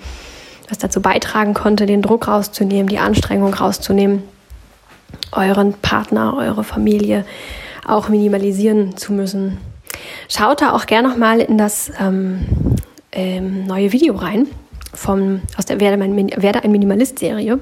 was 0.69 0.79
dazu 0.79 1.01
beitragen 1.01 1.55
konnte, 1.55 1.87
den 1.87 2.03
Druck 2.03 2.29
rauszunehmen, 2.29 2.89
die 2.89 2.99
Anstrengung 2.99 3.55
rauszunehmen, 3.55 4.23
euren 5.33 5.75
Partner, 5.75 6.37
eure 6.37 6.65
Familie 6.65 7.25
auch 7.87 8.09
minimalisieren 8.09 8.97
zu 8.97 9.13
müssen. 9.13 9.59
Schaut 10.29 10.61
da 10.61 10.73
auch 10.73 10.87
gerne 10.87 11.09
noch 11.09 11.17
mal 11.17 11.41
in 11.41 11.57
das 11.57 11.93
ähm, 12.01 12.47
ähm, 13.13 13.67
neue 13.67 13.93
Video 13.93 14.17
rein 14.17 14.49
vom, 14.97 15.43
aus 15.57 15.67
der 15.67 15.81
Werde, 15.81 15.97
mein, 15.97 16.17
Werde 16.17 16.65
ein 16.65 16.73
Minimalist-Serie. 16.73 17.59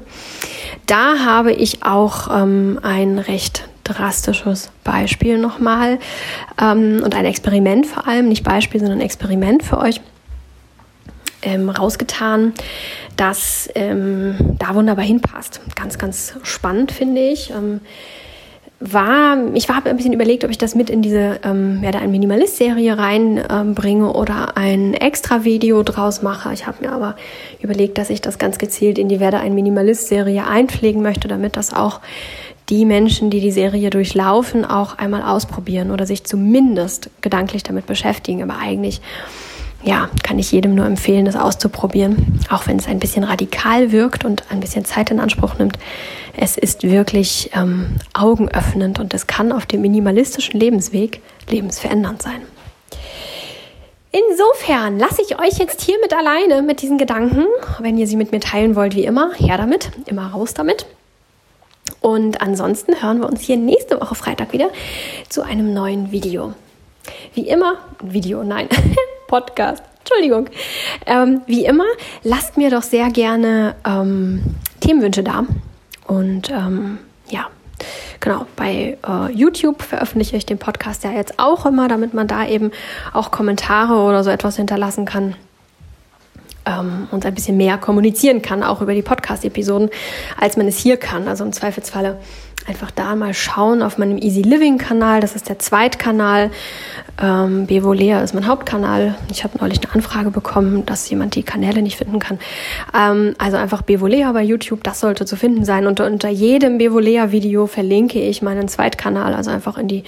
Da 0.87 1.19
habe 1.25 1.53
ich 1.53 1.83
auch 1.85 2.29
ähm, 2.35 2.79
ein 2.83 3.19
recht 3.19 3.69
drastisches 3.85 4.71
Beispiel 4.83 5.39
nochmal 5.39 5.99
ähm, 6.61 7.03
und 7.05 7.15
ein 7.15 7.27
Experiment 7.27 7.87
vor 7.87 8.09
allem, 8.09 8.29
nicht 8.29 8.43
Beispiel, 8.43 8.81
sondern 8.81 9.01
Experiment 9.01 9.63
für 9.63 9.79
euch 9.79 10.01
ähm, 11.43 11.69
rausgetan, 11.69 12.55
das 13.17 13.69
ähm, 13.75 14.57
da 14.59 14.75
wunderbar 14.75 15.05
hinpasst. 15.05 15.61
Ganz, 15.77 15.99
ganz 15.99 16.35
spannend 16.43 16.93
finde 16.93 17.21
ich. 17.21 17.53
War, 18.87 19.39
ich 19.55 19.71
habe 19.71 19.89
ein 19.89 19.97
bisschen 19.97 20.13
überlegt, 20.13 20.45
ob 20.45 20.51
ich 20.51 20.59
das 20.59 20.75
mit 20.75 20.91
in 20.91 21.01
diese 21.01 21.41
ähm, 21.43 21.81
werde 21.81 22.01
ein 22.01 22.11
Minimalist-Serie 22.11 22.99
reinbringe 22.99 24.05
ähm, 24.05 24.11
oder 24.11 24.59
ein 24.59 24.93
extra 24.93 25.45
Video 25.45 25.83
draus 25.83 26.21
mache. 26.21 26.53
Ich 26.53 26.67
habe 26.67 26.85
mir 26.85 26.93
aber 26.93 27.17
überlegt, 27.63 27.97
dass 27.97 28.11
ich 28.11 28.21
das 28.21 28.39
ganz 28.39 28.59
gezielt 28.59 28.99
in 28.99 29.09
die 29.09 29.21
werde 29.21 29.39
ein 29.39 29.55
Minimalist-Serie 29.55 30.47
einpflegen 30.47 31.01
möchte, 31.01 31.29
damit 31.29 31.57
das 31.57 31.73
auch 31.73 32.01
die 32.69 32.85
Menschen, 32.85 33.31
die 33.31 33.41
die 33.41 33.53
Serie 33.53 33.89
durchlaufen, 33.89 34.67
auch 34.67 34.99
einmal 34.99 35.23
ausprobieren 35.23 35.91
oder 35.91 36.05
sich 36.07 36.25
zumindest 36.25 37.09
gedanklich 37.23 37.63
damit 37.63 37.87
beschäftigen. 37.87 38.43
Aber 38.43 38.59
eigentlich, 38.59 39.01
ja, 39.85 40.09
kann 40.23 40.39
ich 40.39 40.51
jedem 40.51 40.75
nur 40.75 40.87
empfehlen, 40.87 41.27
das 41.27 41.37
auszuprobieren, 41.37 42.41
auch 42.51 42.67
wenn 42.67 42.79
es 42.79 42.87
ein 42.87 42.99
bisschen 42.99 43.23
radikal 43.23 43.93
wirkt 43.93 44.25
und 44.25 44.43
ein 44.51 44.61
bisschen 44.61 44.85
Zeit 44.85 45.11
in 45.11 45.21
Anspruch 45.21 45.59
nimmt. 45.59 45.79
Es 46.37 46.57
ist 46.57 46.83
wirklich 46.83 47.51
ähm, 47.55 47.97
augenöffnend 48.15 48.99
und 48.99 49.13
es 49.15 49.27
kann 49.27 49.53
auf 49.53 49.67
dem 49.67 49.83
minimalistischen 49.83 50.59
Lebensweg 50.59 51.21
lebensverändernd 51.49 52.23
sein. 52.23 52.43
Insofern 54.11 54.99
lasse 54.99 55.23
ich 55.23 55.39
euch 55.39 55.59
jetzt 55.59 55.83
hier 55.83 55.97
mit 56.01 56.15
alleine 56.15 56.63
mit 56.63 56.83
diesen 56.83 56.99
Gedanken. 56.99 57.47
Wenn 57.81 57.99
ihr 57.99 58.07
sie 58.07 58.17
mit 58.17 58.33
mir 58.33 58.41
teilen 58.41 58.77
wollt, 58.77 58.95
wie 58.95 59.05
immer, 59.05 59.33
her 59.35 59.59
damit, 59.59 59.91
immer 60.07 60.29
raus 60.29 60.55
damit. 60.55 60.87
Und 62.01 62.41
ansonsten 62.41 63.03
hören 63.03 63.21
wir 63.21 63.29
uns 63.29 63.41
hier 63.41 63.57
nächste 63.57 64.01
Woche 64.01 64.15
Freitag 64.15 64.53
wieder 64.53 64.71
zu 65.29 65.43
einem 65.43 65.75
neuen 65.75 66.13
Video. 66.13 66.55
Wie 67.35 67.49
immer, 67.49 67.79
Video, 68.03 68.45
nein, 68.45 68.69
Podcast. 69.35 69.83
Entschuldigung. 69.99 70.49
Ähm, 71.07 71.41
wie 71.47 71.65
immer, 71.65 71.87
lasst 72.23 72.57
mir 72.57 72.71
doch 72.71 72.85
sehr 72.85 73.11
gerne 73.11 73.75
ähm, 73.85 74.45
Themenwünsche 74.79 75.25
da. 75.25 75.43
Und 76.07 76.51
ähm, 76.51 76.99
ja, 77.29 77.47
genau, 78.21 78.47
bei 78.55 78.97
äh, 79.05 79.33
YouTube 79.33 79.83
veröffentliche 79.83 80.37
ich 80.37 80.47
den 80.47 80.59
Podcast 80.59 81.03
ja 81.03 81.11
jetzt 81.11 81.41
auch 81.41 81.67
immer, 81.67 81.89
damit 81.89 82.15
man 82.15 82.29
da 82.29 82.47
eben 82.47 82.71
auch 83.13 83.33
Kommentare 83.33 83.95
oder 83.95 84.23
so 84.23 84.31
etwas 84.31 84.55
hinterlassen 84.55 85.05
kann 85.05 85.35
ähm, 86.67 87.09
und 87.11 87.27
ein 87.27 87.35
bisschen 87.35 87.57
mehr 87.57 87.79
kommunizieren 87.79 88.43
kann, 88.43 88.63
auch 88.63 88.81
über 88.81 88.95
die 88.95 89.03
Podcast-Episoden, 89.03 89.91
als 90.39 90.57
man 90.57 90.67
es 90.67 90.79
hier 90.79 90.97
kann. 90.97 91.29
Also 91.29 91.45
im 91.45 91.53
Zweifelsfalle 91.53 92.19
einfach 92.67 92.91
da 92.91 93.15
mal 93.15 93.35
schauen 93.35 93.83
auf 93.83 93.99
meinem 93.99 94.17
Easy 94.17 94.43
Living 94.43 94.79
Kanal. 94.79 95.21
Das 95.21 95.37
ist 95.37 95.49
der 95.49 95.59
Zweitkanal. 95.59 96.51
Ähm, 97.23 97.67
Bevolea 97.67 98.23
ist 98.23 98.35
mein 98.35 98.47
Hauptkanal. 98.47 99.17
Ich 99.31 99.45
habe 99.45 99.59
neulich 99.59 99.81
eine 99.85 99.95
Anfrage 99.95 100.31
bekommen, 100.31 100.87
dass 100.87 101.09
jemand 101.11 101.35
die 101.35 101.43
Kanäle 101.43 101.83
nicht 101.83 101.97
finden 101.97 102.19
kann. 102.19 102.39
Ähm, 102.99 103.35
also 103.39 103.57
einfach 103.57 103.83
Bevolea 103.83 104.33
bei 104.33 104.43
YouTube, 104.43 104.83
das 104.83 105.01
sollte 105.01 105.27
zu 105.27 105.37
finden 105.37 105.65
sein. 105.65 105.87
Und 105.87 106.01
unter 106.01 106.29
jedem 106.29 106.79
Bevolea 106.79 107.33
Video 107.33 107.67
verlinke 107.67 108.21
ich 108.21 108.41
meinen 108.43 108.69
Zweitkanal, 108.69 109.35
also 109.35 109.51
einfach 109.51 109.77
in 109.77 109.89
die 109.89 110.05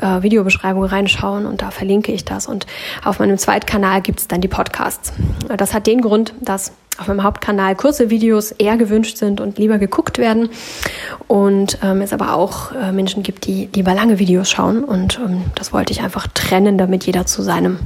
äh, 0.00 0.22
Videobeschreibung 0.22 0.84
reinschauen 0.84 1.46
und 1.46 1.62
da 1.62 1.70
verlinke 1.70 2.12
ich 2.12 2.24
das. 2.24 2.46
Und 2.46 2.66
auf 3.04 3.18
meinem 3.18 3.38
Zweitkanal 3.38 4.02
gibt 4.02 4.20
es 4.20 4.28
dann 4.28 4.40
die 4.40 4.48
Podcasts. 4.48 5.12
Das 5.56 5.74
hat 5.74 5.86
den 5.86 6.00
Grund, 6.00 6.34
dass 6.40 6.72
auf 6.98 7.08
meinem 7.08 7.24
Hauptkanal 7.24 7.74
kurze 7.74 8.10
Videos 8.10 8.52
eher 8.52 8.76
gewünscht 8.76 9.16
sind 9.16 9.40
und 9.40 9.58
lieber 9.58 9.78
geguckt 9.78 10.18
werden. 10.18 10.48
Und 11.26 11.78
ähm, 11.82 12.00
es 12.00 12.12
aber 12.12 12.34
auch 12.34 12.72
äh, 12.72 12.92
Menschen 12.92 13.22
gibt, 13.22 13.46
die 13.46 13.68
lieber 13.74 13.94
lange 13.94 14.18
Videos 14.18 14.50
schauen. 14.50 14.84
Und 14.84 15.18
ähm, 15.18 15.42
das 15.56 15.72
wollte 15.72 15.92
ich 15.92 16.02
einfach 16.02 16.28
trennen, 16.28 16.78
damit 16.78 17.04
jeder 17.04 17.26
zu 17.26 17.42
seinem 17.42 17.78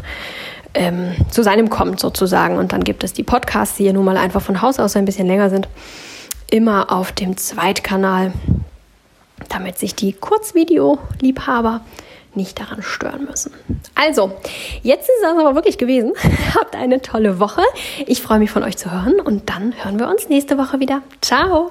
ähm, 0.74 1.12
zu 1.30 1.42
seinem 1.42 1.70
kommt 1.70 2.00
sozusagen. 2.00 2.58
Und 2.58 2.72
dann 2.72 2.84
gibt 2.84 3.02
es 3.02 3.12
die 3.12 3.22
Podcasts, 3.22 3.76
die 3.76 3.84
ja 3.84 3.92
nun 3.92 4.04
mal 4.04 4.16
einfach 4.16 4.42
von 4.42 4.60
Haus 4.60 4.78
aus 4.78 4.96
ein 4.96 5.06
bisschen 5.06 5.26
länger 5.26 5.48
sind, 5.48 5.68
immer 6.50 6.92
auf 6.92 7.12
dem 7.12 7.36
Zweitkanal 7.36 8.32
damit 9.48 9.78
sich 9.78 9.94
die 9.94 10.12
Kurzvideo-Liebhaber 10.12 11.80
nicht 12.34 12.60
daran 12.60 12.82
stören 12.82 13.24
müssen. 13.24 13.52
Also, 13.94 14.32
jetzt 14.82 15.08
ist 15.08 15.22
es 15.22 15.28
aber 15.28 15.54
wirklich 15.54 15.78
gewesen. 15.78 16.12
Habt 16.54 16.76
eine 16.76 17.00
tolle 17.02 17.40
Woche. 17.40 17.62
Ich 18.06 18.22
freue 18.22 18.38
mich 18.38 18.50
von 18.50 18.62
euch 18.62 18.76
zu 18.76 18.90
hören 18.90 19.20
und 19.20 19.50
dann 19.50 19.74
hören 19.82 19.98
wir 19.98 20.08
uns 20.08 20.28
nächste 20.28 20.58
Woche 20.58 20.80
wieder. 20.80 21.02
Ciao! 21.20 21.70